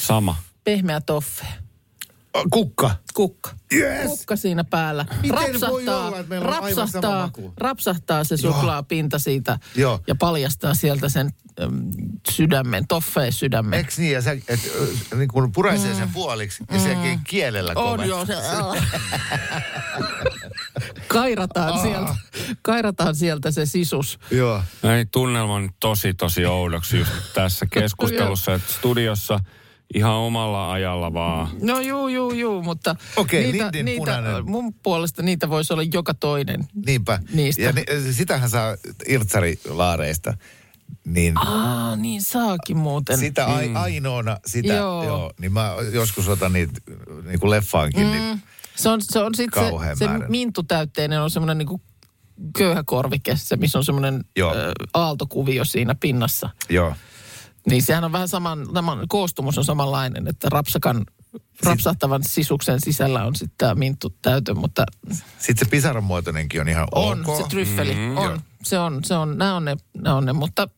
Sama. 0.00 0.36
Pehmeä 0.64 1.00
toffe. 1.00 1.46
Kukka. 2.50 2.90
Kukka. 3.14 3.50
Yes! 3.72 4.06
Kukka 4.06 4.36
siinä 4.36 4.64
päällä. 4.64 5.06
Miten 5.22 5.60
voi 5.60 5.88
olla, 5.88 6.18
että 6.18 6.28
meillä 6.28 6.48
on 6.48 6.54
aivan 6.54 6.74
sama 6.74 6.82
rapsahtaa, 6.84 7.22
maku? 7.22 7.52
rapsahtaa 7.56 8.24
se 8.24 8.36
suklaapinta 8.36 9.18
siitä 9.18 9.58
Joo. 9.74 10.00
ja 10.06 10.14
paljastaa 10.14 10.74
sieltä 10.74 11.08
sen 11.08 11.30
sydämen, 12.30 12.86
toffeen 12.88 13.32
sydämen. 13.32 13.80
Eks 13.80 13.98
niin, 13.98 14.12
ja 14.12 14.22
sä, 14.22 14.32
et, 14.32 14.72
niin 15.16 15.28
kun 15.28 15.52
puraisee 15.52 15.94
sen 15.94 16.10
puoliksi, 16.10 16.64
ja 16.72 16.78
sekin 16.78 17.20
kielellä 17.24 17.72
Mm. 17.74 17.80
On 17.80 18.08
joo, 18.08 18.26
se, 18.26 18.34
kairataan, 21.08 21.80
sieltä, 21.80 22.14
kairataan 22.62 23.14
sieltä 23.14 23.50
se 23.50 23.66
sisus. 23.66 24.18
Joo. 24.30 24.62
Ei, 24.96 25.06
tunnelma 25.06 25.54
on 25.54 25.70
tosi, 25.80 26.14
tosi 26.14 26.46
oudoksi 26.46 26.98
just 26.98 27.12
tässä 27.34 27.66
keskustelussa, 27.70 28.54
että 28.54 28.72
studiossa 28.72 29.40
ihan 29.94 30.12
omalla 30.14 30.72
ajalla 30.72 31.14
vaan. 31.14 31.48
No 31.62 31.80
juu, 31.80 32.08
juu, 32.08 32.32
juu, 32.32 32.62
mutta 32.62 32.96
Okei, 33.16 33.52
niitä, 33.52 33.64
Lindin 33.64 33.84
niitä, 33.84 33.98
punainen. 33.98 34.50
mun 34.50 34.74
puolesta 34.74 35.22
niitä 35.22 35.50
voisi 35.50 35.72
olla 35.72 35.82
joka 35.92 36.14
toinen. 36.14 36.64
Niinpä. 36.86 37.18
Niistä. 37.32 37.62
Ja 37.62 37.72
ni, 37.72 37.84
sitähän 38.12 38.50
saa 38.50 38.76
irtsarilaareista. 39.08 40.36
Niin 41.06 41.38
Aa, 41.38 41.96
niin 41.96 42.22
saakin 42.22 42.76
muuten. 42.76 43.18
sitä 43.18 43.46
ai, 43.46 43.70
ainoana, 43.74 44.38
sitä, 44.46 44.72
Joo. 44.72 45.04
joo. 45.04 45.32
niin 45.40 45.52
mä 45.52 45.74
joskus 45.92 46.28
otan 46.28 46.52
niitä 46.52 46.80
niin 47.26 47.40
kuin 47.40 47.50
leffaankin. 47.50 48.06
Mm. 48.06 48.12
Niin, 48.12 48.42
Se 48.76 48.88
on, 48.88 49.00
se 49.02 49.18
on 49.18 49.34
sitten 49.34 49.64
se, 49.64 49.70
Kauhean 49.70 49.96
se 49.96 50.06
mintutäytteinen 50.28 51.20
on 51.20 51.30
semmoinen 51.30 51.58
niinku 51.58 51.80
köyhäkorvike, 52.58 53.36
se 53.36 53.56
missä 53.56 53.78
on 53.78 53.84
semmoinen 53.84 54.24
aaltokuvio 54.94 55.64
siinä 55.64 55.94
pinnassa. 55.94 56.50
Joo. 56.68 56.94
Niin 57.70 57.82
sehän 57.82 58.04
on 58.04 58.12
vähän 58.12 58.28
saman, 58.28 58.66
saman 58.74 59.08
koostumus 59.08 59.58
on 59.58 59.64
samanlainen, 59.64 60.28
että 60.28 60.48
rapsakan, 60.50 61.06
rapsahtavan 61.64 62.24
sisuksen 62.24 62.80
sisällä 62.80 63.24
on 63.24 63.34
sitten 63.36 63.54
tämä 63.58 63.74
minttu 63.74 64.14
täytö, 64.22 64.54
mutta 64.54 64.84
Sitten 65.38 65.66
se 65.66 65.70
pisaran 65.70 66.04
muotoinenkin 66.04 66.60
on 66.60 66.68
ihan 66.68 66.88
on 66.94 67.24
ok. 67.30 67.36
se 67.42 67.48
tryffeli, 67.48 67.94
Mm, 67.94 68.16
on. 68.16 68.24
joo. 68.24 68.38
Se 68.66 68.78
on, 68.78 69.04
se 69.04 69.14
on, 69.14 69.38
nämä 69.38 69.54
on 69.56 69.64
ne, 69.64 69.76
nämä 69.94 70.16
on 70.16 70.24
ne, 70.24 70.32
mutta 70.32 70.68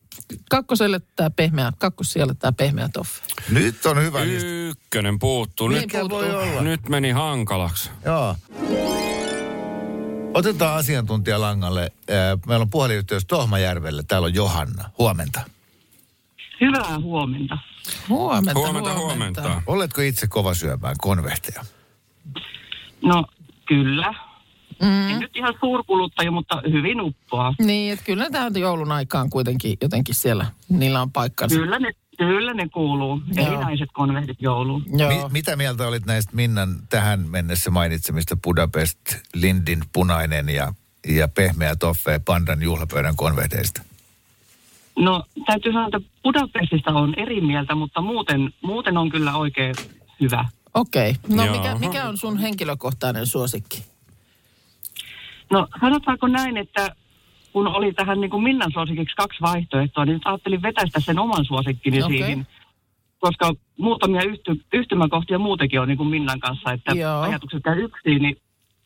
kakkoselle 0.49 1.01
tämä 1.15 1.29
pehmeä, 1.29 1.71
kakkoselle 1.77 2.33
tämä 2.39 2.51
pehmeä 2.51 2.89
toffe. 2.93 3.21
Nyt 3.49 3.85
on 3.85 4.01
hyvä. 4.01 4.23
Ykkönen 4.23 5.19
puuttuu. 5.19 5.67
Niin 5.67 5.81
Nyt, 5.81 5.91
puuttuu. 5.91 6.17
voi 6.19 6.35
olla? 6.35 6.61
nyt 6.61 6.89
meni 6.89 7.11
hankalaksi. 7.11 7.89
Joo. 8.05 8.35
Otetaan 10.33 10.77
asiantuntija 10.77 11.41
langalle. 11.41 11.81
Äh, 11.81 12.39
Meillä 12.47 12.63
on 12.63 12.69
puhelinyhteys 12.69 13.25
Tohmajärvelle. 13.25 14.03
Täällä 14.07 14.25
on 14.25 14.33
Johanna. 14.33 14.89
Huomenta. 14.97 15.41
Hyvää 16.61 16.99
huomenta. 16.99 17.57
Huomenta, 18.09 18.59
Huomenta, 18.59 18.93
huomenta. 18.93 19.61
Oletko 19.67 20.01
itse 20.01 20.27
kova 20.27 20.53
syömään 20.53 20.95
konvehteja? 21.01 21.65
No 23.01 23.25
kyllä. 23.67 24.28
Mm. 24.81 25.09
En 25.09 25.19
nyt 25.19 25.35
ihan 25.35 25.53
suurkuluttaja, 25.59 26.31
mutta 26.31 26.61
hyvin 26.71 27.01
uppoa. 27.01 27.53
Niin, 27.59 27.93
että 27.93 28.05
kyllä 28.05 28.29
tämä 28.29 28.59
joulun 28.59 28.91
aikaan 28.91 29.29
kuitenkin 29.29 29.77
jotenkin 29.81 30.15
siellä, 30.15 30.45
niillä 30.69 31.01
on 31.01 31.11
paikkansa. 31.11 31.55
Kyllä 31.55 31.79
ne, 31.79 31.91
kyllä 32.17 32.53
ne 32.53 32.69
kuuluu. 32.69 33.21
Joo. 33.35 33.47
Erinäiset 33.47 33.89
konvehdit 33.93 34.37
jouluun. 34.41 34.83
Joo. 34.97 35.09
Mi- 35.09 35.31
mitä 35.31 35.55
mieltä 35.55 35.87
olit 35.87 36.05
näistä 36.05 36.35
Minnan 36.35 36.75
tähän 36.89 37.19
mennessä 37.29 37.71
mainitsemista 37.71 38.37
Budapest, 38.43 38.99
Lindin 39.35 39.83
punainen 39.93 40.49
ja, 40.49 40.73
ja 41.07 41.27
pehmeä 41.27 41.75
toffe 41.75 42.21
pandan 42.25 42.61
juhlapöydän 42.61 43.15
konvehdeista? 43.15 43.81
No 44.99 45.23
täytyy 45.45 45.71
sanoa, 45.71 45.87
että 45.87 46.09
Budapestista 46.23 46.91
on 46.91 47.13
eri 47.17 47.41
mieltä, 47.41 47.75
mutta 47.75 48.01
muuten, 48.01 48.53
muuten 48.61 48.97
on 48.97 49.09
kyllä 49.09 49.35
oikein 49.35 49.75
hyvä. 50.21 50.45
Okei. 50.73 51.15
No 51.27 51.45
Joo. 51.45 51.55
mikä, 51.55 51.75
mikä 51.75 52.07
on 52.07 52.17
sun 52.17 52.37
henkilökohtainen 52.37 53.27
suosikki? 53.27 53.83
No 55.51 55.67
sanotaanko 55.81 56.27
näin, 56.27 56.57
että 56.57 56.95
kun 57.53 57.67
oli 57.67 57.93
tähän 57.93 58.21
niin 58.21 58.31
kuin 58.31 58.43
Minnan 58.43 58.71
suosikiksi 58.71 59.15
kaksi 59.15 59.41
vaihtoehtoa, 59.41 60.05
niin 60.05 60.21
ajattelin 60.25 60.61
vetäistä 60.61 60.99
sen 60.99 61.19
oman 61.19 61.45
suosikkini 61.45 62.03
Okei. 62.03 62.17
siihen. 62.17 62.47
Koska 63.19 63.53
muutamia 63.77 64.23
yhty, 64.23 64.65
yhtymäkohtia 64.73 65.39
muutenkin 65.39 65.81
on 65.81 65.87
niin 65.87 65.97
kuin 65.97 66.09
Minnan 66.09 66.39
kanssa, 66.39 66.71
että 66.71 66.91
Joo. 66.91 67.21
ajatukset 67.21 67.63
käy 67.63 67.83
yksin, 67.83 68.21
niin 68.21 68.37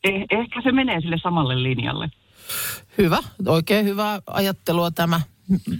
eh, 0.04 0.24
ehkä 0.30 0.62
se 0.62 0.72
menee 0.72 1.00
sille 1.00 1.16
samalle 1.22 1.62
linjalle. 1.62 2.10
Hyvä, 2.98 3.18
oikein 3.46 3.84
hyvää 3.86 4.20
ajattelua 4.26 4.90
tämä. 4.90 5.20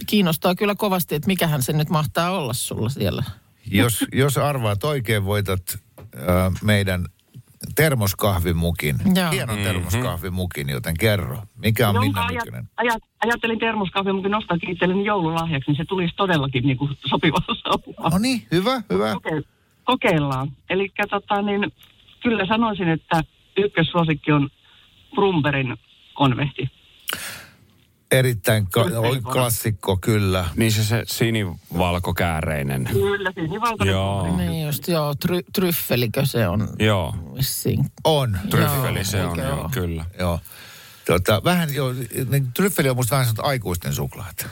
Kiinnostaa 0.07 0.55
kyllä 0.55 0.75
kovasti, 0.75 1.15
että 1.15 1.27
mikähän 1.27 1.61
se 1.61 1.73
nyt 1.73 1.89
mahtaa 1.89 2.31
olla 2.31 2.53
sulla 2.53 2.89
siellä. 2.89 3.23
Jos, 3.71 4.05
jos 4.13 4.37
arvaat 4.37 4.83
oikein, 4.83 5.25
voitat 5.25 5.61
äh, 5.99 6.53
meidän 6.63 7.05
termoskahvimukin. 7.75 8.95
Joo. 9.15 9.31
Hienon 9.31 9.57
termoskahvimukin, 9.57 10.69
joten 10.69 10.97
kerro. 10.99 11.37
Mikä 11.57 11.89
on 11.89 11.95
Jonka 11.95 12.07
Minna 12.07 12.25
ajat, 12.25 12.45
Nykynen? 12.45 12.69
ajat, 12.77 13.03
ajattelin 13.25 13.59
termoskahvin 13.59 14.31
nostaakin 14.31 14.69
itselleni 14.71 15.05
joululahjaksi, 15.05 15.71
niin 15.71 15.77
se 15.77 15.85
tulisi 15.85 16.13
todellakin 16.15 16.63
niin 16.63 16.77
kuin 16.77 16.91
sopivalla 17.09 17.55
sauvaa. 17.63 18.09
No 18.09 18.17
niin, 18.17 18.47
hyvä, 18.51 18.81
hyvä. 18.89 19.13
Koke- 19.13 19.43
kokeillaan. 19.83 20.47
Eli 20.69 20.91
tota, 21.09 21.41
niin, 21.41 21.71
kyllä 22.23 22.45
sanoisin, 22.45 22.89
että 22.89 23.21
ykkössuosikki 23.57 24.31
on 24.31 24.49
Brumberin 25.15 25.77
konvehti. 26.13 26.69
Erittäin 28.19 28.67
ka- 28.71 28.85
klassikko, 29.31 29.97
kyllä. 29.97 30.45
Niin 30.55 30.71
se, 30.71 30.83
se 30.83 31.03
sinivalkokääreinen. 31.05 32.89
Kyllä, 32.91 33.31
sinivalkoinen 33.35 33.91
Joo. 33.93 34.37
Niin 34.37 34.65
just, 34.65 34.87
joo, 34.87 35.15
try, 35.15 35.41
tryffelikö 35.53 36.25
se 36.25 36.47
on 36.47 36.69
Joo, 36.79 37.15
vissiin? 37.37 37.85
On. 38.03 38.39
tryffeli 38.49 38.97
Joo, 38.97 39.03
se 39.03 39.25
on, 39.25 39.39
joo, 39.39 39.59
oo? 39.61 39.69
kyllä. 39.73 40.05
Joo. 40.19 40.39
Tota, 41.05 41.41
vähän 41.43 41.73
jo, 41.73 41.93
niin 42.29 42.51
tryffeli 42.53 42.89
on 42.89 42.95
musta 42.95 43.11
vähän 43.15 43.25
sellaista 43.25 43.43
aikuisten 43.49 43.93
suklaata. 43.93 44.45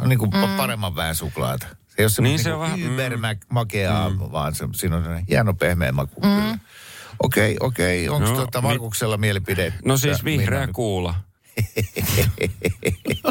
On 0.00 0.08
niin 0.08 0.18
kuin 0.18 0.30
mm. 0.30 0.56
paremman 0.56 0.96
väen 0.96 1.14
suklaata. 1.14 1.66
Se 1.66 1.74
ei 1.98 2.04
ole 2.04 2.28
Niin 2.28 2.38
semmoista 2.38 2.42
se 2.42 2.48
niin 2.50 2.54
on 2.54 2.60
vähän- 2.60 2.80
mm. 2.80 2.86
ybermakeaa, 2.94 4.10
mm. 4.10 4.18
vaan 4.18 4.54
se, 4.54 4.68
siinä 4.74 4.96
on 4.96 5.04
hieno 5.28 5.54
pehmeä 5.54 5.92
maku. 5.92 6.20
Mm. 6.20 6.60
Okei, 7.22 7.56
okei. 7.60 8.08
Onko 8.08 8.28
No, 8.30 8.36
tota 8.36 8.60
mi- 8.60 8.68
Markuksella 8.68 9.16
mielipide? 9.16 9.72
No 9.84 9.96
siis 9.96 10.24
vihreä 10.24 10.60
Minna- 10.60 10.72
kuula. 10.72 11.14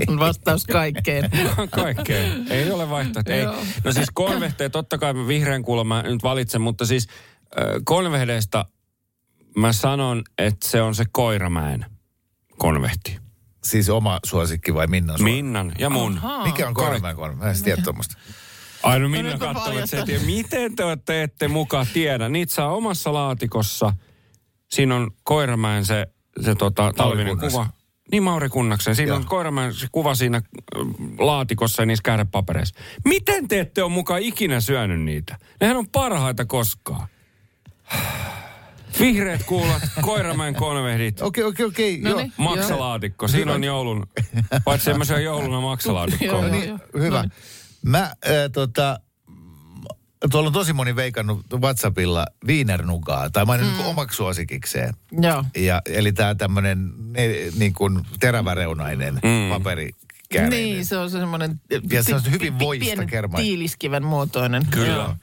On 0.07 0.19
vastaus 0.19 0.65
kaikkeen. 0.65 1.29
Kaikkea. 1.71 2.31
Ei 2.49 2.71
ole 2.71 2.89
vaihtoehto. 2.89 3.31
Ei. 3.31 3.45
No 3.83 3.91
siis 3.91 4.07
konvehteja, 4.13 4.69
totta 4.69 4.97
kai 4.97 5.13
mä 5.13 5.27
vihreän 5.27 5.63
kuulan 5.63 5.87
mä 5.87 6.01
nyt 6.01 6.23
valitsen, 6.23 6.61
mutta 6.61 6.85
siis 6.85 7.07
konvehdeista 7.85 8.65
mä 9.57 9.73
sanon, 9.73 10.23
että 10.37 10.67
se 10.69 10.81
on 10.81 10.95
se 10.95 11.05
Koiramäen 11.11 11.85
konvehti. 12.57 13.19
Siis 13.63 13.89
oma 13.89 14.19
suosikki 14.25 14.73
vai 14.73 14.87
Minnan 14.87 15.17
suosikki? 15.17 15.41
Minnan 15.43 15.71
ja 15.79 15.89
mun. 15.89 16.17
Ahaa. 16.17 16.45
Mikä 16.45 16.67
on 16.67 16.73
Koiramäen 16.73 17.15
kolme? 17.15 17.35
Mä 17.35 17.49
en 17.49 17.63
tiedä 17.63 17.81
tuommoista. 17.81 18.17
Ai 18.83 18.99
no 18.99 19.09
Minna 19.09 19.37
katsoo, 19.37 19.73
että 19.73 19.85
se 19.87 20.03
tiedä. 20.05 20.23
Miten 20.25 20.75
te 20.75 20.83
olette 20.83 21.23
ette 21.23 21.47
mukaan 21.47 21.87
tiedä? 21.93 22.29
Niitä 22.29 22.53
saa 22.53 22.75
omassa 22.75 23.13
laatikossa. 23.13 23.93
Siinä 24.71 24.95
on 24.95 25.11
Koiramäen 25.23 25.85
se, 25.85 26.07
se 26.41 26.55
tota, 26.55 26.93
talvinen 26.97 27.37
kuva. 27.37 27.67
Niin 28.11 28.23
Mauri 28.23 28.49
Kunnaksen. 28.49 28.95
Siinä 28.95 29.09
Joo. 29.09 29.17
on 29.17 29.25
Koiramäen 29.25 29.73
se 29.73 29.87
kuva 29.91 30.15
siinä 30.15 30.37
äh, 30.37 30.81
laatikossa 31.19 31.81
ja 31.81 31.85
niissä 31.85 32.03
käärepapereissa. 32.03 32.75
Miten 33.05 33.47
te 33.47 33.59
ette 33.59 33.83
ole 33.83 33.91
mukaan 33.91 34.21
ikinä 34.21 34.61
syönyt 34.61 35.01
niitä? 35.01 35.37
Nehän 35.61 35.77
on 35.77 35.89
parhaita 35.89 36.45
koskaan. 36.45 37.07
Vihreät 38.99 39.43
kuulat, 39.43 39.81
Koiramäen 40.01 40.55
konvehdit, 40.55 41.21
Okei, 41.21 41.43
okei, 41.43 41.65
okei. 41.65 42.01
No 42.01 42.15
niin. 42.15 42.33
maksalaatikko. 42.37 43.27
Siinä 43.27 43.53
on 43.53 43.63
joulun, 43.63 44.07
paitsi 44.65 44.91
en 44.91 44.97
mä 44.97 45.05
syö 45.05 45.19
jouluna 45.19 45.61
maksalaatikkoa. 45.61 46.27
Joo, 46.27 46.41
No 46.41 46.47
joo. 46.47 46.59
niin, 46.59 46.79
hyvä. 46.99 47.23
Mä 47.85 48.01
äh, 48.01 48.13
tota, 48.53 48.99
tuolla 50.31 50.47
on 50.47 50.53
tosi 50.53 50.73
moni 50.73 50.95
veikannut 50.95 51.45
WhatsAppilla 51.53 52.25
viinernugaa, 52.47 53.29
tai 53.29 53.45
maininnut 53.45 53.77
mm. 53.77 53.85
omaksi 53.85 54.15
suosikikseen. 54.17 54.93
Joo. 55.21 55.43
Ja, 55.57 55.81
eli 55.85 56.11
tämä 56.11 56.35
tämmöinen 56.35 56.93
niin 57.57 57.73
kuin 57.73 58.01
teräväreunainen 58.19 59.13
mm. 59.13 59.49
paperi. 59.49 59.91
Niin, 60.49 60.85
se 60.85 60.97
on 60.97 61.11
se 61.11 61.19
semmoinen... 61.19 61.61
Ja 61.91 62.03
se 62.03 62.15
on 62.15 62.31
hyvin 62.31 62.59
voista 62.59 63.05
kermaa. 63.05 63.41
tiiliskiven 63.41 64.03
muotoinen. 64.03 64.65
Kyllä. 64.65 64.87
Joo. 64.87 65.15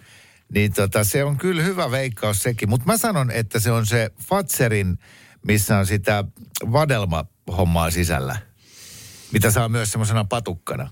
Niin 0.52 0.72
tota, 0.72 1.04
se 1.04 1.24
on 1.24 1.36
kyllä 1.36 1.62
hyvä 1.62 1.90
veikkaus 1.90 2.42
sekin. 2.42 2.68
Mutta 2.68 2.86
mä 2.86 2.96
sanon, 2.96 3.30
että 3.30 3.60
se 3.60 3.70
on 3.72 3.86
se 3.86 4.10
Fatserin, 4.28 4.98
missä 5.46 5.78
on 5.78 5.86
sitä 5.86 6.24
vadelma-hommaa 6.72 7.90
sisällä. 7.90 8.36
Mitä 9.32 9.50
saa 9.50 9.68
myös 9.68 9.92
semmoisena 9.92 10.24
patukkana. 10.24 10.90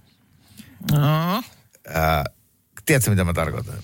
No. 0.93 1.43
Ää, 1.89 2.25
tiedätkö, 2.87 3.11
mitä 3.11 3.25
mä 3.25 3.33
tarkoitan? 3.33 3.75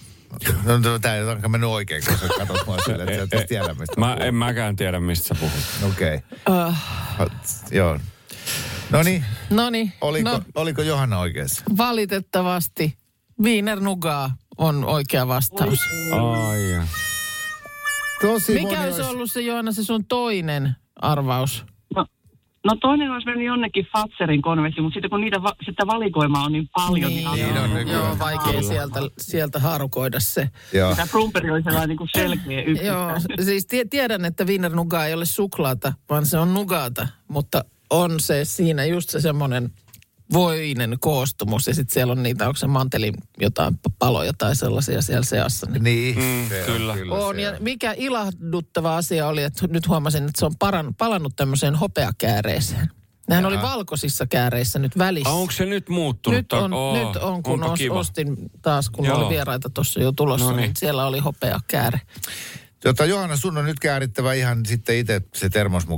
No, 0.65 0.79
no 0.79 0.99
tämä 0.99 1.15
ei 1.15 1.23
ole 1.23 1.49
mennyt 1.49 1.71
oikein, 1.71 2.03
kun 2.09 2.19
sä 2.19 2.29
katsot 2.39 2.67
mua 2.67 2.77
sille, 2.85 3.03
että 3.03 3.17
sä 3.17 3.23
et 3.23 3.33
edes 3.33 3.47
tiedä, 3.49 3.75
mistä 3.75 4.01
Mä 4.01 4.15
en 4.15 4.35
mäkään 4.35 4.77
tiedä, 4.77 5.01
mistä 5.01 5.29
sä 5.29 5.35
puhut. 5.41 5.93
Okei. 5.93 6.21
Uh, 6.49 6.75
Okay. 7.21 7.37
Joo. 7.71 7.99
No 8.91 9.03
niin, 9.03 9.25
no 9.51 9.71
niin. 9.71 9.93
oliko, 10.01 10.31
No, 10.31 10.43
oliko 10.55 10.83
Johanna 10.83 11.19
oikeassa? 11.19 11.63
valitettavasti 11.77 12.99
Wiener 13.43 13.81
Nugaa 13.81 14.37
on 14.59 14.85
oikea 14.85 15.29
vastaus. 15.29 15.79
Ai. 16.13 16.87
Tosi 18.21 18.55
Mikä 18.55 18.81
olisi 18.81 19.01
ollut 19.03 19.33
se 19.33 19.41
Johanna 19.41 19.73
se 19.73 19.85
sun 19.85 20.05
toinen 20.07 20.77
arvaus? 20.97 21.65
No, 22.69 22.77
toinen 22.81 23.11
olisi 23.11 23.27
mennyt 23.27 23.47
jonnekin 23.47 23.87
Fatserin 23.93 24.43
konvehti, 24.43 24.81
mutta 24.81 24.95
sitten 24.95 25.11
kun 25.11 25.21
niitä 25.21 25.43
va- 25.43 25.55
sitä 25.67 25.87
valikoimaa 25.87 26.45
on 26.45 26.53
niin 26.53 26.69
paljon, 26.77 27.11
niin, 27.11 27.29
Niin 27.33 27.55
joo, 27.55 27.65
on 27.65 27.75
nykyään. 27.75 27.89
joo, 28.07 28.19
vaikea 28.19 28.63
sieltä, 28.63 29.01
sieltä 29.19 29.59
harukoida 29.59 30.21
se. 30.21 30.49
Joo. 30.73 30.95
Tämä 30.95 31.07
Brumperi 31.07 31.51
oli 31.51 31.63
sellainen 31.63 31.89
niin 31.89 31.97
kuin 31.99 32.09
selkeä 32.17 32.61
Joo, 32.61 32.65
yksittäinen. 32.71 33.45
siis 33.45 33.67
tie- 33.67 33.85
tiedän, 33.91 34.25
että 34.25 34.45
Wiener 34.45 34.73
Nugaa 34.75 35.07
ei 35.07 35.15
ole 35.15 35.25
suklaata, 35.25 35.93
vaan 36.11 36.27
se 36.27 36.39
on 36.39 36.55
nugaata, 36.55 37.09
mutta 37.29 37.65
on 37.91 38.21
se 38.21 38.45
siinä 38.45 38.85
just 38.85 39.11
se 39.11 39.21
semmoinen 39.21 39.71
voinen 40.33 40.97
koostumus 41.01 41.67
ja 41.67 41.75
sitten 41.75 41.95
siellä 41.95 42.13
on 42.13 42.23
niitä, 42.23 42.47
onko 42.47 42.57
se 42.57 42.67
mantelin 42.67 43.15
jotain 43.41 43.81
paloja 43.99 44.33
tai 44.39 44.57
sellaisia 44.57 45.03
siellä 45.03 45.25
seassa. 45.25 45.67
Niin. 45.71 45.83
Niin, 45.85 46.17
Mm, 46.19 46.49
se 46.49 46.63
kyllä. 46.67 46.93
On, 47.11 47.35
se 47.35 47.41
ja 47.41 47.57
mikä 47.61 47.95
ilahduttava 47.97 48.97
asia 48.97 49.27
oli, 49.29 49.43
että 49.43 49.67
nyt 49.67 49.89
huomasin, 49.89 50.25
että 50.27 50.39
se 50.41 50.47
on 50.47 50.57
paran, 50.59 50.95
palannut 50.95 51.37
tämmöiseen 51.37 51.75
hopeakääreeseen. 51.75 52.91
Nehän 53.29 53.47
oli 53.47 53.63
valkoisissa 53.63 54.27
kääreissä 54.27 54.79
nyt 54.79 54.99
välissä. 54.99 55.31
Ah, 55.31 55.37
onko 55.37 55.53
se 55.53 55.67
nyt 55.67 55.89
muuttunut? 55.89 56.37
nyt 56.39 56.53
on, 56.53 56.73
Oo, 56.73 56.95
nyt 56.95 57.17
on 57.17 57.43
kun 57.43 57.65
os, 57.65 57.81
ostin 57.91 58.37
taas, 58.63 58.91
kun 58.91 59.05
Joo. 59.05 59.19
oli 59.19 59.29
vieraita 59.29 59.71
tuossa 59.71 60.01
jo 60.01 60.13
tulossa, 60.13 60.51
No 60.51 60.57
niin. 60.57 60.73
siellä 60.79 61.07
oli 61.07 61.19
hopeakääre. 61.19 62.01
Tota, 62.83 63.05
Johanna, 63.05 63.37
sun 63.37 63.59
on 63.59 63.65
nyt 63.65 63.79
käärittävä 63.79 64.33
ihan 64.33 64.67
sitten 64.67 64.97
itse 64.97 65.23
se 65.35 65.51
jouluksi 65.55 65.89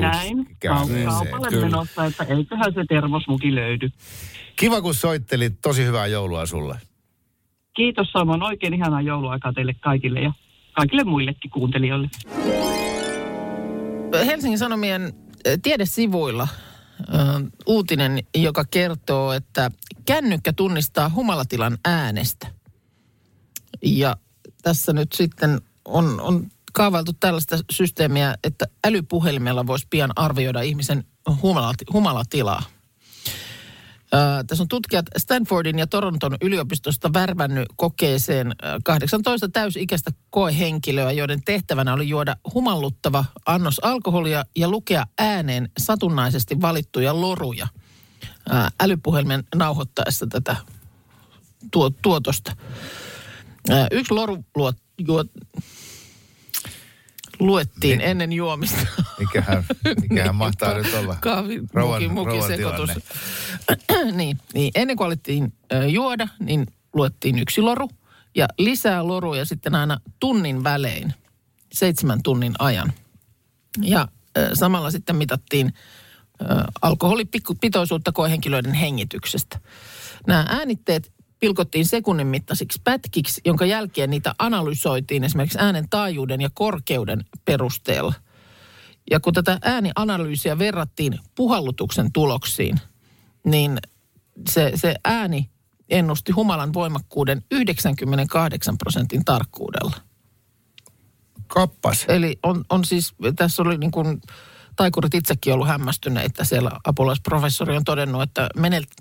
Näin, 0.00 0.46
käyneeseen. 0.60 1.06
kaupalle 1.06 1.50
menossa, 1.50 2.04
että 2.04 2.24
eiköhän 2.24 2.74
se 2.74 2.84
termosmuki 2.88 3.54
löydy. 3.54 3.90
Kiva, 4.56 4.80
kun 4.80 4.94
soittelit. 4.94 5.60
Tosi 5.62 5.84
hyvää 5.84 6.06
joulua 6.06 6.46
sulle. 6.46 6.78
Kiitos 7.76 8.08
samoin. 8.12 8.42
Oikein 8.42 8.74
ihanaa 8.74 9.02
jouluaikaa 9.02 9.52
teille 9.52 9.74
kaikille 9.74 10.20
ja 10.20 10.32
kaikille 10.72 11.04
muillekin 11.04 11.50
kuuntelijoille. 11.50 12.08
Helsingin 14.26 14.58
Sanomien 14.58 15.12
eh, 15.44 15.58
tiedesivuilla 15.62 16.48
ö, 17.00 17.14
uutinen, 17.66 18.18
joka 18.34 18.64
kertoo, 18.70 19.32
että 19.32 19.70
kännykkä 20.06 20.52
tunnistaa 20.52 21.10
humalatilan 21.14 21.78
äänestä. 21.84 22.46
Ja 23.82 24.16
tässä 24.62 24.92
nyt 24.92 25.12
sitten 25.12 25.60
on, 25.84 26.20
on 26.20 26.46
kaavailtu 26.72 27.12
tällaista 27.12 27.58
systeemiä, 27.70 28.34
että 28.44 28.66
älypuhelimella 28.84 29.66
voisi 29.66 29.86
pian 29.90 30.10
arvioida 30.16 30.60
ihmisen 30.60 31.04
humalati, 31.42 31.84
humalatilaa. 31.92 32.62
Ö, 34.14 34.44
tässä 34.46 34.62
on 34.62 34.68
tutkijat 34.68 35.06
Stanfordin 35.18 35.78
ja 35.78 35.86
Toronton 35.86 36.36
yliopistosta 36.42 37.12
värvännyt 37.12 37.68
kokeeseen 37.76 38.46
ö, 38.46 38.52
18 38.84 39.48
täysikäistä 39.48 40.10
koehenkilöä, 40.30 41.12
joiden 41.12 41.42
tehtävänä 41.44 41.92
oli 41.92 42.08
juoda 42.08 42.36
humalluttava 42.54 43.24
annos 43.46 43.78
alkoholia 43.82 44.44
ja 44.56 44.68
lukea 44.68 45.06
ääneen 45.18 45.70
satunnaisesti 45.78 46.60
valittuja 46.60 47.20
loruja 47.20 47.68
ö, 48.24 48.52
älypuhelimen 48.80 49.44
nauhoittaessa 49.54 50.26
tätä 50.26 50.56
tuo, 51.70 51.90
tuotosta. 52.02 52.56
Ö, 53.70 53.86
Yksi 53.90 54.14
loru 54.14 54.44
luo, 54.54 54.72
juo, 54.98 55.24
luettiin 57.40 57.98
Niin. 57.98 58.10
ennen 58.10 58.32
juomista. 58.32 58.86
Mikähän, 59.18 59.64
mikähän 60.10 60.34
mahtaa 60.34 60.74
nyt 60.74 60.94
olla? 60.94 61.16
Kahvi, 61.20 61.60
muki, 61.60 62.08
niin, 64.12 64.38
niin, 64.54 64.70
ennen 64.74 64.96
kuin 64.96 65.06
alettiin 65.06 65.52
ö, 65.72 65.86
juoda, 65.86 66.28
niin 66.40 66.66
luettiin 66.94 67.38
yksi 67.38 67.60
loru 67.60 67.90
ja 68.36 68.48
lisää 68.58 69.06
loruja 69.06 69.44
sitten 69.44 69.74
aina 69.74 70.00
tunnin 70.20 70.64
välein, 70.64 71.14
seitsemän 71.72 72.22
tunnin 72.22 72.54
ajan. 72.58 72.92
Ja 73.82 74.08
ö, 74.38 74.50
samalla 74.54 74.90
sitten 74.90 75.16
mitattiin 75.16 75.74
ö, 76.40 76.44
alkoholipitoisuutta 76.82 78.12
koehenkilöiden 78.12 78.74
hengityksestä. 78.74 79.60
Nämä 80.26 80.46
äänitteet 80.48 81.12
pilkottiin 81.40 81.86
sekunnin 81.86 82.26
mittaisiksi 82.26 82.80
pätkiksi, 82.84 83.40
jonka 83.44 83.66
jälkeen 83.66 84.10
niitä 84.10 84.34
analysoitiin 84.38 85.24
esimerkiksi 85.24 85.58
äänen 85.60 85.88
taajuuden 85.90 86.40
ja 86.40 86.50
korkeuden 86.54 87.24
perusteella. 87.44 88.14
Ja 89.10 89.20
kun 89.20 89.32
tätä 89.32 89.58
äänianalyysiä 89.62 90.58
verrattiin 90.58 91.18
puhallutuksen 91.34 92.12
tuloksiin, 92.12 92.80
niin 93.44 93.78
se, 94.48 94.72
se 94.74 94.94
ääni 95.04 95.50
ennusti 95.88 96.32
humalan 96.32 96.72
voimakkuuden 96.72 97.42
98 97.50 98.78
prosentin 98.78 99.24
tarkkuudella. 99.24 99.96
Kappas. 101.46 102.04
Eli 102.08 102.38
on, 102.42 102.64
on 102.70 102.84
siis, 102.84 103.14
tässä 103.36 103.62
oli 103.62 103.78
niin 103.78 103.90
kuin, 103.90 104.20
taikurit 104.80 105.14
itsekin 105.14 105.52
ollut 105.52 105.68
hämmästyneitä. 105.68 106.44
Siellä 106.44 106.70
apulaisprofessori 106.84 107.76
on 107.76 107.84
todennut, 107.84 108.22
että 108.22 108.48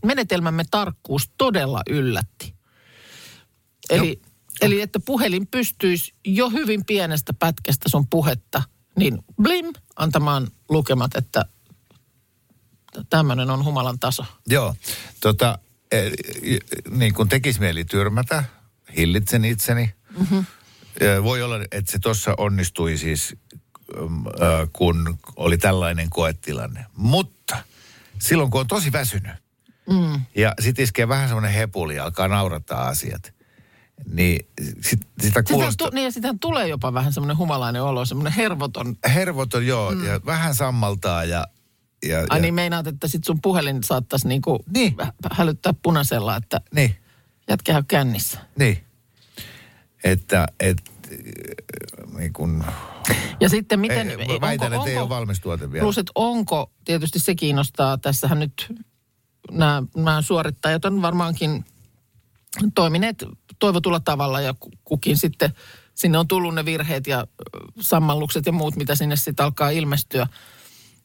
menetelmämme 0.06 0.64
tarkkuus 0.72 1.30
todella 1.38 1.82
yllätti. 1.90 2.54
Eli, 3.90 4.22
eli 4.62 4.82
että 4.82 5.00
puhelin 5.00 5.48
pystyisi 5.48 6.14
jo 6.26 6.50
hyvin 6.50 6.86
pienestä 6.86 7.34
pätkästä 7.34 7.90
sun 7.90 8.08
puhetta, 8.08 8.64
niin 8.96 9.18
blim, 9.42 9.74
antamaan 9.96 10.48
lukemat, 10.70 11.16
että 11.16 11.46
tämmöinen 13.10 13.50
on 13.50 13.66
humalan 13.66 14.00
taso. 14.00 14.26
Joo, 14.48 14.76
tota, 15.20 15.60
eh, 15.92 16.12
niin 16.90 17.14
kuin 17.14 17.30
tekisi 17.30 17.60
mieli 17.60 17.86
tyrmätä, 17.86 18.44
hillitsen 18.98 19.46
itseni. 19.46 19.94
Mm-hmm. 20.20 20.46
Voi 21.24 21.42
olla, 21.42 21.56
että 21.72 21.92
se 21.92 22.00
tuossa 22.00 22.34
onnistui 22.38 22.98
siis, 22.98 23.36
kun 24.74 25.18
oli 25.36 25.58
tällainen 25.58 26.10
koetilanne. 26.10 26.86
Mutta 26.96 27.58
silloin, 28.20 28.52
kun 28.52 28.62
on 28.62 28.68
tosi 28.68 28.92
väsynyt 28.92 29.32
mm. 29.90 30.22
ja 30.36 30.54
sitten 30.60 30.84
iskee 30.84 31.08
vähän 31.08 31.28
semmoinen 31.28 31.52
hepuli 31.52 31.96
ja 31.96 32.04
alkaa 32.04 32.28
naurattaa 32.28 32.88
asiat, 32.88 33.34
niin 34.14 34.48
sit, 34.82 35.00
sitä 35.02 35.24
Sitä, 35.24 35.44
kuulostaa... 35.44 35.90
tu, 35.90 35.96
niin 35.96 36.06
ja 36.06 36.12
sitähän 36.12 36.40
tulee 36.40 36.68
jopa 36.68 36.94
vähän 36.94 37.14
semmoinen 37.14 37.38
humalainen 37.38 37.84
olo, 37.84 38.06
semmoinen 38.06 38.34
hervoton. 38.34 38.98
Hervoton, 39.14 39.68
joo, 39.68 39.92
mm. 39.92 40.06
ja 40.06 40.20
vähän 40.26 40.56
sammaltaa 40.56 41.24
ja... 41.24 41.46
ja, 42.06 42.18
Ai 42.30 42.38
ja 42.38 42.42
niin 42.42 42.54
meinaat, 42.54 42.88
että 42.88 43.08
sit 43.08 43.24
sun 43.24 43.42
puhelin 43.42 43.84
saattaisi 43.84 44.28
niinku 44.28 44.60
Niin. 44.74 44.96
hälyttää 45.32 45.74
punaisella, 45.84 46.36
että 46.36 46.62
Niin, 46.76 46.96
jätkähän 47.50 47.80
on 47.80 47.86
kännissä. 47.88 48.40
niin. 48.60 48.84
Että, 50.04 50.48
et, 50.60 50.78
niin 52.18 52.34
kun, 52.34 52.64
Ja 53.40 53.50
sitten 53.50 53.80
miten... 53.80 54.10
ei, 54.10 54.42
väitän, 54.42 54.74
että 54.74 54.90
ei 54.90 54.98
ole 54.98 55.10
valmis 55.10 55.40
tuote 55.40 55.72
vielä. 55.72 55.84
Plus, 55.84 55.98
että 55.98 56.12
onko, 56.16 56.72
tietysti 56.86 57.20
se 57.20 57.36
kiinnostaa, 57.36 57.98
tässähän 57.98 58.40
nyt 58.40 58.74
nämä, 59.52 59.84
nämä 59.96 60.22
suorittajat 60.22 60.86
on 60.86 61.02
varmaankin 61.02 61.66
toimineet 62.76 63.26
toivotulla 63.60 64.00
tavalla 64.00 64.42
ja 64.42 64.54
ku- 64.60 64.72
kukin 64.84 65.18
sitten, 65.18 65.54
sinne 65.96 66.18
on 66.18 66.28
tullut 66.28 66.56
ne 66.56 66.66
virheet 66.66 67.08
ja 67.08 67.28
sammallukset 67.80 68.46
ja 68.46 68.52
muut, 68.52 68.76
mitä 68.76 68.96
sinne 68.96 69.16
sitten 69.16 69.46
alkaa 69.46 69.70
ilmestyä. 69.70 70.28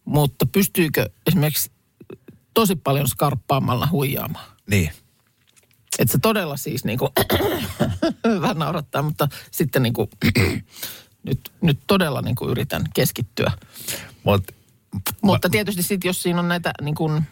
Mutta 0.04 0.46
pystyykö 0.46 1.10
esimerkiksi 1.26 1.70
tosi 2.54 2.76
paljon 2.76 3.08
skarppaamalla 3.08 3.88
huijaamaan? 3.90 4.44
Niin. 4.66 4.90
Että 5.98 6.12
se 6.12 6.18
todella 6.18 6.56
siis 6.56 6.84
niin 6.84 6.98
kuin, 6.98 7.10
vähän 8.40 8.58
naurattaa, 8.58 9.02
mutta 9.02 9.28
sitten 9.50 9.82
niin 9.82 9.92
kuin, 9.92 10.08
nyt, 11.26 11.52
nyt 11.60 11.78
todella 11.86 12.22
niin 12.22 12.36
kuin 12.36 12.50
yritän 12.50 12.84
keskittyä. 12.94 13.52
Mut, 14.24 14.44
Mutta 15.22 15.48
tietysti 15.48 15.82
sitten, 15.82 16.08
jos 16.08 16.22
siinä 16.22 16.40
on 16.40 16.48
näitä 16.48 16.72
niin 16.82 16.94
kuin 16.94 17.22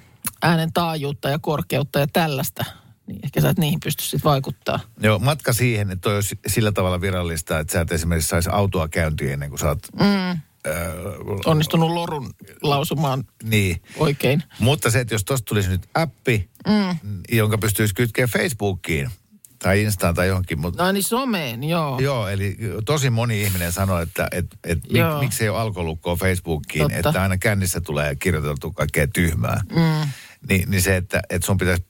äänen 0.42 0.72
taajuutta 0.72 1.30
ja 1.30 1.38
korkeutta 1.38 1.98
ja 1.98 2.06
tällaista, 2.12 2.64
niin 3.06 3.20
ehkä 3.24 3.40
sä 3.40 3.48
et 3.50 3.58
niihin 3.58 3.80
pysty 3.80 4.02
sitten 4.02 4.30
vaikuttaa. 4.30 4.80
joo, 5.00 5.18
matka 5.18 5.52
siihen, 5.52 5.90
että 5.90 6.00
toi 6.02 6.14
olisi 6.14 6.38
sillä 6.46 6.72
tavalla 6.72 7.00
virallista, 7.00 7.58
että 7.58 7.72
sä 7.72 7.80
et 7.80 7.92
esimerkiksi 7.92 8.28
saisi 8.28 8.50
autoa 8.52 8.88
käyntiin 8.88 9.32
ennen 9.32 9.48
kuin 9.48 9.58
sä 9.58 9.68
oot... 9.68 9.78
Mm. 10.00 10.40
Öö, 10.66 11.14
Onnistunut 11.44 11.90
lorun 11.90 12.30
lausumaan 12.62 13.24
niin. 13.42 13.82
oikein. 13.96 14.42
Mutta 14.58 14.90
se, 14.90 15.00
että 15.00 15.14
jos 15.14 15.24
tosta 15.24 15.44
tulisi 15.44 15.68
nyt 15.68 15.88
appi, 15.94 16.50
mm. 16.66 16.98
jonka 17.32 17.58
pystyisi 17.58 17.94
kytkeä 17.94 18.26
Facebookiin 18.26 19.10
tai 19.58 19.82
Instaan 19.82 20.14
tai 20.14 20.28
johonkin, 20.28 20.60
mutta 20.60 20.84
No 20.84 20.92
niin 20.92 21.02
someen, 21.02 21.64
joo. 21.64 21.98
Joo, 21.98 22.28
eli 22.28 22.56
tosi 22.84 23.10
moni 23.10 23.42
ihminen 23.42 23.72
sanoo, 23.72 24.00
että 24.00 24.28
et, 24.32 24.46
et, 24.64 24.78
mik, 24.92 25.02
miksi 25.20 25.44
ei 25.44 25.48
ole 25.48 25.58
alkolukkoa 25.58 26.16
Facebookiin, 26.16 26.82
Totta. 26.92 27.08
että 27.08 27.22
aina 27.22 27.38
kännissä 27.38 27.80
tulee 27.80 28.16
kirjoiteltu 28.16 28.72
kaikkea 28.72 29.06
tyhmää. 29.08 29.60
Mm. 29.70 30.08
Ni, 30.48 30.64
niin 30.66 30.82
se, 30.82 30.96
että 30.96 31.22
et 31.30 31.42
sun 31.42 31.56
pitäisi 31.56 31.84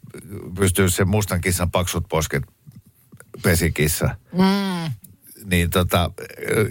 pystyä 0.54 0.88
sen 0.88 1.08
mustan 1.08 1.40
kissan 1.40 1.70
paksut 1.70 2.04
posket 2.08 2.42
pesikissa, 3.42 4.16
Mm, 4.32 4.92
niin 5.44 5.70
tota, 5.70 6.10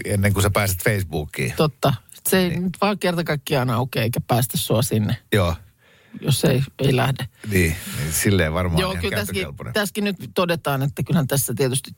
ennen 0.04 0.32
kuin 0.32 0.42
sä 0.42 0.50
pääset 0.50 0.84
Facebookiin. 0.84 1.52
totta. 1.56 1.94
Se 2.28 2.38
ei 2.38 2.60
nyt 2.60 2.76
vaan 2.80 2.98
kerta 2.98 3.24
kaikkiaan 3.24 3.70
aukea 3.70 4.02
eikä 4.02 4.20
päästä 4.20 4.58
sua 4.58 4.82
sinne, 4.82 5.16
Joo, 5.32 5.54
jos 6.20 6.44
ei, 6.44 6.62
ei 6.78 6.96
lähde. 6.96 7.28
niin, 7.50 7.76
niin 7.98 8.12
silleen 8.12 8.54
varmaan 8.54 8.80
Joo, 8.80 8.96
kyllä 9.00 9.16
tässäkin, 9.16 9.46
tässäkin 9.72 10.04
nyt 10.04 10.16
todetaan, 10.34 10.82
että 10.82 11.02
kyllähän 11.02 11.26
tässä 11.26 11.54
tietysti 11.56 11.90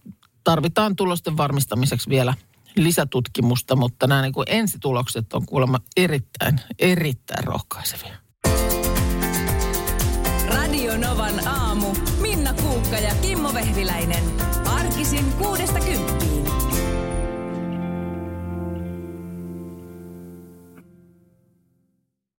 tarvitaan 0.45 0.97
tulosten 0.97 1.37
varmistamiseksi 1.37 2.11
vielä 2.11 2.35
lisätutkimusta, 2.77 3.77
mutta 3.77 4.07
nämä 4.07 4.23
niin 4.23 4.33
kuin 4.33 4.47
ensitulokset 4.51 5.33
on 5.33 5.47
kuulemma 5.47 5.79
erittäin, 5.97 6.61
erittäin 6.79 7.45
rohkaisevia. 7.45 8.17
Radio 10.47 10.97
Novan 10.97 11.49
aamu. 11.49 11.95
Minna 12.21 12.53
Kuukka 12.53 12.97
ja 12.97 13.15
Kimmo 13.23 13.55
Vehviläinen. 13.55 14.25
Arkisin 14.67 15.33
kuudesta 15.33 15.81
kymppiin. 15.81 16.24